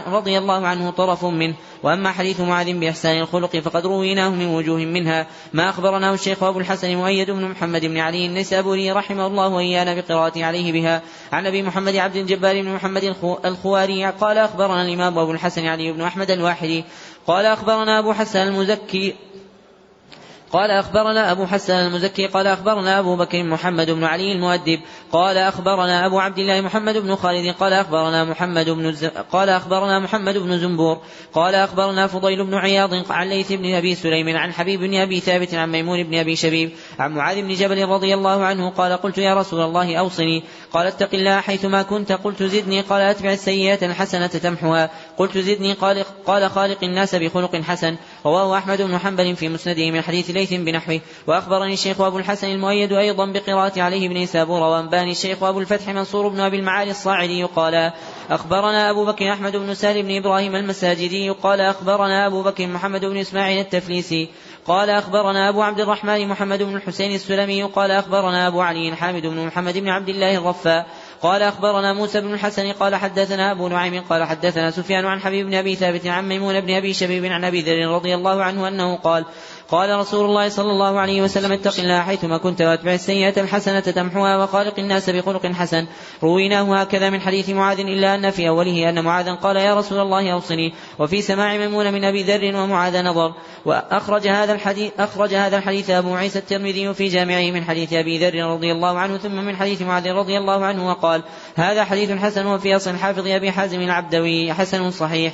رضي 0.07 0.38
الله 0.38 0.67
عنه 0.67 0.91
طرف 0.91 1.25
منه. 1.25 1.53
وأما 1.83 2.12
حديث 2.12 2.39
معاذ 2.39 2.74
بإحسان 2.74 3.17
الخلق 3.17 3.57
فقد 3.57 3.86
رويناه 3.86 4.29
من 4.29 4.45
وجوه 4.45 4.77
منها 4.77 5.27
ما 5.53 5.69
أخبرناه 5.69 6.13
الشيخ 6.13 6.43
أبو 6.43 6.59
الحسن 6.59 6.95
مؤيد 6.95 7.31
بن 7.31 7.45
محمد 7.45 7.86
بن 7.86 7.98
علي 7.98 8.25
النسابوري 8.25 8.91
رحمه 8.91 9.27
الله 9.27 9.48
وإيانا 9.48 9.93
بقراءة 9.93 10.43
عليه 10.43 10.71
بها. 10.71 11.01
عن 11.31 11.48
أبي 11.48 11.63
محمد 11.63 11.95
عبد 11.95 12.15
الجبار 12.15 12.62
بن 12.62 12.69
محمد 12.69 13.15
الخواري 13.45 14.05
قال 14.05 14.38
أخبرنا 14.38 14.81
الإمام 14.81 15.19
أبو 15.19 15.31
الحسن 15.31 15.65
علي 15.65 15.91
بن 15.91 16.01
أحمد 16.01 16.31
الواحدي 16.31 16.83
قال 17.27 17.45
أخبرنا 17.45 18.00
أبو 18.00 18.13
حسن 18.13 18.39
المزكي 18.39 19.15
قال 20.51 20.72
أخبرنا 20.72 21.32
أبو 21.32 21.46
حسن 21.46 21.74
المزكي 21.74 22.27
قال 22.27 22.48
أخبرنا 22.48 23.00
أبو 23.00 23.15
بكر 23.15 23.44
محمد 23.44 23.91
بن 23.91 24.03
علي 24.03 24.32
المؤدب 24.32 24.79
قال 25.12 25.38
أخبرنا 25.38 26.06
أبو 26.06 26.20
عبد 26.20 26.39
الله 26.39 26.62
محمد 26.62 26.98
بن 26.98 27.15
خالد 27.15 27.56
قال 27.56 27.74
أخبرنا 27.74 28.24
محمد 28.24 28.70
بن 28.70 28.91
ز... 28.91 29.06
قال 29.06 29.50
أخبرنا 29.50 30.00
محمد 30.00 30.38
بن 30.38 30.58
زنبور 30.58 31.01
قال 31.34 31.56
أخبرنا 31.56 32.08
فضيل 32.08 32.46
بن 32.46 32.56
عياض 32.56 33.12
عن 33.12 33.29
ليث 33.29 33.51
بن 33.51 33.74
أبي 33.74 33.96
سليم 33.96 34.38
عن 34.38 34.53
حبيب 34.53 34.79
بن 34.79 34.96
أبي 34.96 35.20
ثابت 35.20 35.53
عن 35.53 35.72
ميمون 35.72 36.03
بن 36.03 36.18
أبي 36.18 36.36
شبيب 36.36 36.72
عن 37.00 37.12
معاذ 37.12 37.41
بن 37.41 37.53
جبل 37.53 37.86
رضي 37.86 38.13
الله 38.13 38.44
عنه 38.44 38.70
قال 38.70 38.94
قلت 38.94 39.18
يا 39.18 39.34
رسول 39.34 39.62
الله 39.62 39.96
أوصني 39.96 40.44
قال 40.74 40.88
اتق 40.88 41.10
الله 41.13 41.41
حيثما 41.41 41.82
كنت 41.82 42.12
قلت 42.12 42.44
زدني 42.44 42.82
قال 42.82 43.01
أتبع 43.01 43.32
السيئات 43.32 43.84
الحسنة 43.84 44.27
تمحها 44.27 44.89
قلت 45.19 45.38
زدني 45.38 45.73
قال 45.73 46.05
قال 46.27 46.49
خالق 46.49 46.83
الناس 46.83 47.15
بخلق 47.15 47.55
حسن 47.55 47.97
رواه 48.25 48.57
أحمد 48.57 48.81
بن 48.81 48.97
حنبل 48.97 49.35
في 49.35 49.49
مسنده 49.49 49.91
من 49.91 50.01
حديث 50.01 50.29
ليث 50.29 50.53
بنحوه 50.53 51.01
وأخبرني 51.27 51.73
الشيخ 51.73 52.01
أبو 52.01 52.17
الحسن 52.17 52.47
المؤيد 52.47 52.93
أيضا 52.93 53.25
بقراءة 53.25 53.81
عليه 53.81 54.09
بن 54.09 54.25
سابور 54.25 54.61
وأنباني 54.61 55.11
الشيخ 55.11 55.43
أبو 55.43 55.59
الفتح 55.59 55.89
منصور 55.89 56.27
بن 56.27 56.39
أبي 56.39 56.57
المعالي 56.57 56.91
الصاعدي 56.91 57.43
قال 57.43 57.91
أخبرنا 58.29 58.89
أبو 58.89 59.05
بكر 59.05 59.33
أحمد 59.33 59.55
بن 59.55 59.73
سالم 59.73 60.07
بن 60.07 60.17
إبراهيم 60.17 60.55
المساجدي 60.55 61.29
قال 61.29 61.61
أخبرنا 61.61 62.27
أبو 62.27 62.43
بكر 62.43 62.67
محمد 62.67 63.05
بن 63.05 63.17
إسماعيل 63.17 63.59
التفليسي 63.59 64.29
قال 64.67 64.89
أخبرنا 64.89 65.49
أبو 65.49 65.61
عبد 65.61 65.79
الرحمن 65.79 66.27
محمد 66.27 66.63
بن 66.63 66.75
الحسين 66.75 67.15
السلمي 67.15 67.63
قال 67.63 67.91
أخبرنا 67.91 68.47
أبو 68.47 68.61
علي 68.61 68.95
حامد 68.95 69.21
بن 69.21 69.45
محمد 69.45 69.77
بن 69.77 69.89
عبد 69.89 70.09
الله 70.09 70.38
الرفاء 70.38 70.85
قال 71.21 71.41
أخبرنا 71.41 71.93
موسى 71.93 72.21
بن 72.21 72.33
الحسن 72.33 72.71
قال 72.71 72.95
حدثنا 72.95 73.51
أبو 73.51 73.67
نعيم 73.67 74.03
قال 74.09 74.23
حدثنا 74.23 74.71
سفيان 74.71 75.05
عن 75.05 75.19
حبيب 75.19 75.45
بن 75.45 75.53
أبي 75.53 75.75
ثابت 75.75 76.07
عن 76.07 76.27
ميمون 76.27 76.61
بن 76.61 76.73
أبي 76.73 76.93
شبيب 76.93 77.25
عن 77.25 77.43
أبي 77.43 77.61
ذر 77.61 77.88
رضي 77.88 78.15
الله 78.15 78.43
عنه 78.43 78.67
أنه 78.67 78.95
قال 78.95 79.25
قال 79.71 79.99
رسول 79.99 80.25
الله 80.25 80.49
صلى 80.49 80.71
الله 80.71 80.99
عليه 80.99 81.21
وسلم 81.21 81.51
اتق 81.51 81.79
الله 81.79 82.01
حيثما 82.01 82.38
كنت 82.38 82.61
واتبع 82.61 82.93
السيئة 82.93 83.41
الحسنة 83.41 83.79
تمحوها 83.79 84.43
وخالق 84.43 84.79
الناس 84.79 85.09
بخلق 85.09 85.47
حسن. 85.47 85.88
رويناه 86.23 86.81
هكذا 86.81 87.09
من 87.09 87.21
حديث 87.21 87.49
معاذ 87.49 87.79
إلا 87.79 88.15
أن 88.15 88.31
في 88.31 88.47
أوله 88.47 88.89
أن 88.89 89.03
معاذا 89.03 89.33
قال 89.33 89.55
يا 89.55 89.75
رسول 89.75 89.99
الله 89.99 90.33
أوصني. 90.33 90.73
وفي 90.99 91.21
سماع 91.21 91.57
ميمون 91.57 91.93
من 91.93 92.03
أبي 92.03 92.23
ذر 92.23 92.55
ومعاذ 92.55 93.03
نظر. 93.03 93.33
وأخرج 93.65 94.27
هذا 94.27 94.53
الحديث 94.53 94.91
أخرج 94.99 95.33
هذا 95.33 95.57
الحديث 95.57 95.89
أبو 95.89 96.15
عيسى 96.15 96.39
الترمذي 96.39 96.93
في 96.93 97.07
جامعه 97.07 97.51
من 97.51 97.63
حديث 97.63 97.93
أبي 97.93 98.17
ذر 98.17 98.43
رضي 98.43 98.71
الله 98.71 98.99
عنه 98.99 99.17
ثم 99.17 99.35
من 99.35 99.55
حديث 99.55 99.81
معاذ 99.81 100.11
رضي 100.11 100.38
الله 100.38 100.65
عنه 100.65 100.89
وقال 100.89 101.23
هذا 101.55 101.83
حديث 101.83 102.11
حسن 102.11 102.45
وفي 102.45 102.75
أصل 102.75 102.91
الحافظ 102.91 103.27
أبي 103.27 103.51
حازم 103.51 103.81
العبدوي 103.81 104.53
حسن 104.53 104.91
صحيح. 104.91 105.33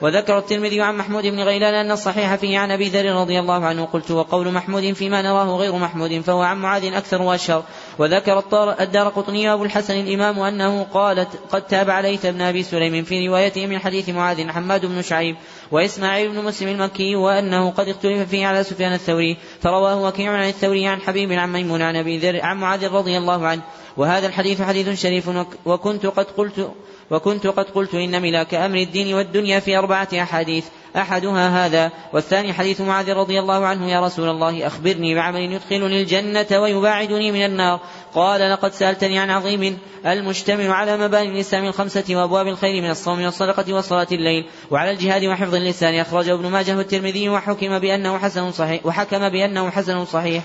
وذكر 0.00 0.38
الترمذي 0.38 0.80
عن 0.80 0.96
محمود 0.96 1.26
بن 1.26 1.40
غيلان 1.40 1.74
أن 1.74 1.90
الصحيح 1.90 2.34
فيه 2.34 2.58
عن 2.58 2.70
أبي 2.70 2.88
ذر 2.88 3.14
رضي 3.14 3.40
الله 3.40 3.64
عنه 3.64 3.84
قلت 3.84 4.10
وقول 4.10 4.52
محمود 4.52 4.92
فيما 4.92 5.22
نراه 5.22 5.56
غير 5.56 5.76
محمود 5.76 6.20
فهو 6.20 6.42
عن 6.42 6.58
معاذ 6.58 6.84
أكثر 6.84 7.22
وأشهر. 7.22 7.64
وذكر 7.98 8.42
الدار 8.80 9.08
قطني 9.08 9.52
أبو 9.52 9.64
الحسن 9.64 9.94
الإمام 9.94 10.38
أنه 10.38 10.82
قالت 10.82 11.28
قد 11.50 11.62
تاب 11.62 11.90
عليث 11.90 12.26
بن 12.26 12.40
أبي 12.40 12.62
سليم 12.62 13.04
في 13.04 13.28
روايته 13.28 13.66
من 13.66 13.78
حديث 13.78 14.08
معاذ 14.08 14.48
حماد 14.48 14.86
بن 14.86 15.02
شعيب 15.02 15.36
وإسماعيل 15.70 16.28
بن 16.28 16.44
مسلم 16.44 16.68
المكي 16.68 17.16
وأنه 17.16 17.70
قد 17.70 17.88
اختلف 17.88 18.28
فيه 18.28 18.46
على 18.46 18.64
سفيان 18.64 18.92
الثوري 18.92 19.36
فرواه 19.60 20.02
وكيع 20.02 20.32
عن 20.32 20.48
الثوري 20.48 20.86
عن 20.86 21.00
حبيب 21.00 21.32
عن 21.32 21.52
ميمون 21.52 21.82
عن 21.82 21.96
أبي 21.96 22.18
ذر 22.18 22.40
عن 22.42 22.56
معاذ 22.56 22.88
رضي 22.88 23.18
الله 23.18 23.46
عنه 23.46 23.62
وهذا 23.96 24.26
الحديث 24.26 24.62
حديث 24.62 25.02
شريف 25.02 25.30
وكنت 25.66 26.06
قد 26.06 26.26
قلت 26.26 26.70
وكنت 27.10 27.46
قد 27.46 27.64
قلت 27.64 27.94
إن 27.94 28.22
ملاك 28.22 28.54
أمر 28.54 28.76
الدين 28.76 29.14
والدنيا 29.14 29.60
في 29.60 29.78
أربعة 29.78 30.08
أحاديث 30.12 30.64
أحدها 30.96 31.66
هذا 31.66 31.90
والثاني 32.12 32.52
حديث 32.52 32.80
معاذ 32.80 33.12
رضي 33.12 33.40
الله 33.40 33.66
عنه 33.66 33.90
يا 33.90 34.00
رسول 34.00 34.28
الله 34.28 34.66
أخبرني 34.66 35.14
بعمل 35.14 35.40
يدخلني 35.40 36.02
الجنة 36.02 36.60
ويباعدني 36.60 37.32
من 37.32 37.44
النار. 37.44 37.80
قال 38.14 38.50
لقد 38.50 38.72
سألتني 38.72 39.18
عن 39.18 39.30
عظيم 39.30 39.78
المشتمل 40.06 40.70
على 40.70 40.96
مباني 40.96 41.28
الإسلام 41.28 41.64
الخمسة 41.64 42.04
وأبواب 42.16 42.48
الخير 42.48 42.82
من 42.82 42.90
الصوم 42.90 43.24
والصدقة 43.24 43.72
وصلاة 43.72 44.08
الليل. 44.12 44.46
وعلى 44.70 44.90
الجهاد 44.90 45.24
وحفظ 45.24 45.54
اللسان 45.54 45.94
أخرجه 45.94 46.34
ابن 46.34 46.46
ماجه 46.46 46.76
والترمذي 46.76 47.28
وحكم 47.28 47.78
بأنه 47.78 48.18
حسن 48.18 48.52
صحيح 48.52 48.86
وحكم 48.86 49.28
بأنه 49.28 49.70
حسن 49.70 50.04
صحيح. 50.04 50.42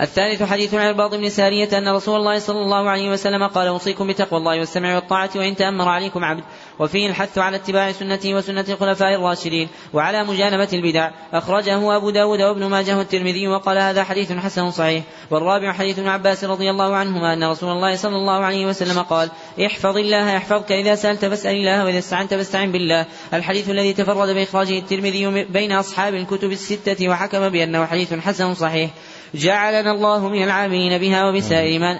الثالث 0.00 0.42
حديث 0.42 0.74
عن 0.74 0.88
الباض 0.88 1.14
بن 1.14 1.28
سارية 1.28 1.78
أن 1.78 1.88
رسول 1.88 2.16
الله 2.16 2.38
صلى 2.38 2.60
الله 2.60 2.90
عليه 2.90 3.10
وسلم 3.10 3.46
قال 3.46 3.68
أوصيكم 3.68 4.06
بتقوى 4.06 4.40
الله 4.40 4.58
والسمع 4.58 4.94
والطاعة 4.94 5.30
وإن 5.36 5.56
تأمر 5.56 5.88
عليكم 5.88 6.24
عبد 6.24 6.42
وفيه 6.78 7.08
الحث 7.08 7.38
على 7.38 7.56
اتباع 7.56 7.92
سنته 7.92 8.34
وسنة 8.34 8.64
الخلفاء 8.68 9.14
الراشدين 9.14 9.68
وعلى 9.92 10.24
مجانبة 10.24 10.68
البدع. 10.72 11.10
أخرجه 11.32 11.96
أبو 11.96 12.10
داود 12.10 12.40
وابن 12.40 12.64
ماجه 12.64 12.98
والترمذي 12.98 13.48
وقال 13.48 13.78
هذا 13.78 14.04
حديث 14.04 14.32
حسن 14.32 14.70
صحيح. 14.70 15.04
والرابع 15.30 15.72
حديث 15.72 15.98
ابن 15.98 16.08
عباس 16.08 16.44
رضي 16.44 16.70
الله 16.70 16.96
عنهما 16.96 17.32
أن 17.32 17.44
رسول 17.44 17.70
الله 17.70 17.96
صلى 17.96 18.16
الله 18.16 18.44
عليه 18.44 18.66
وسلم 18.66 19.02
قال 19.02 19.30
احفظ 19.66 19.96
الله 19.96 20.32
يحفظك 20.32 20.72
إذا 20.72 20.94
سألت 20.94 21.24
فاسأل 21.24 21.56
الله 21.56 21.84
وإذا 21.84 21.98
استعنت 21.98 22.34
فاستعن 22.34 22.72
بالله. 22.72 23.06
الحديث 23.34 23.70
الذي 23.70 23.92
تفرد 23.92 24.34
بإخراجه 24.34 24.78
الترمذي 24.78 25.44
بين 25.44 25.72
أصحاب 25.72 26.14
الكتب 26.14 26.50
الستة 26.50 27.08
وحكم 27.08 27.48
بأنه 27.48 27.86
حديث 27.86 28.14
حسن 28.14 28.54
صحيح. 28.54 28.90
جعلنا 29.34 29.92
الله 29.92 30.28
من 30.28 30.42
العاملين 30.42 30.98
بها 30.98 31.28
وبسائر 31.28 31.80
ما 31.80 31.98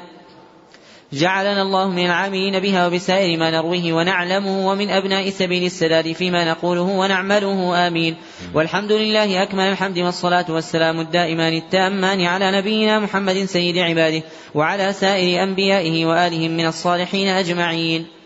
جعلنا 1.13 1.63
الله 1.63 1.89
من 1.89 2.07
العاملين 2.07 2.61
بها 2.61 2.87
وبسائر 2.87 3.39
ما 3.39 3.51
نرويه 3.51 3.93
ونعلمه 3.93 4.69
ومن 4.69 4.91
أبناء 4.91 5.31
سبيل 5.31 5.65
السداد 5.65 6.13
فيما 6.13 6.45
نقوله 6.51 6.83
ونعمله. 6.83 7.87
آمين. 7.87 8.17
والحمد 8.55 8.93
لله 8.93 9.43
أكمل 9.43 9.65
الحمد 9.65 9.99
والصلاة 9.99 10.45
والسلام 10.49 11.01
الدائمان 11.01 11.53
التامان 11.53 12.25
على 12.25 12.59
نبينا 12.59 12.99
محمد 12.99 13.45
سيد 13.45 13.79
عباده 13.79 14.23
وعلى 14.55 14.93
سائر 14.93 15.43
أنبيائه 15.43 16.07
وآلهم 16.07 16.51
من 16.51 16.67
الصالحين 16.67 17.29
أجمعين. 17.29 18.18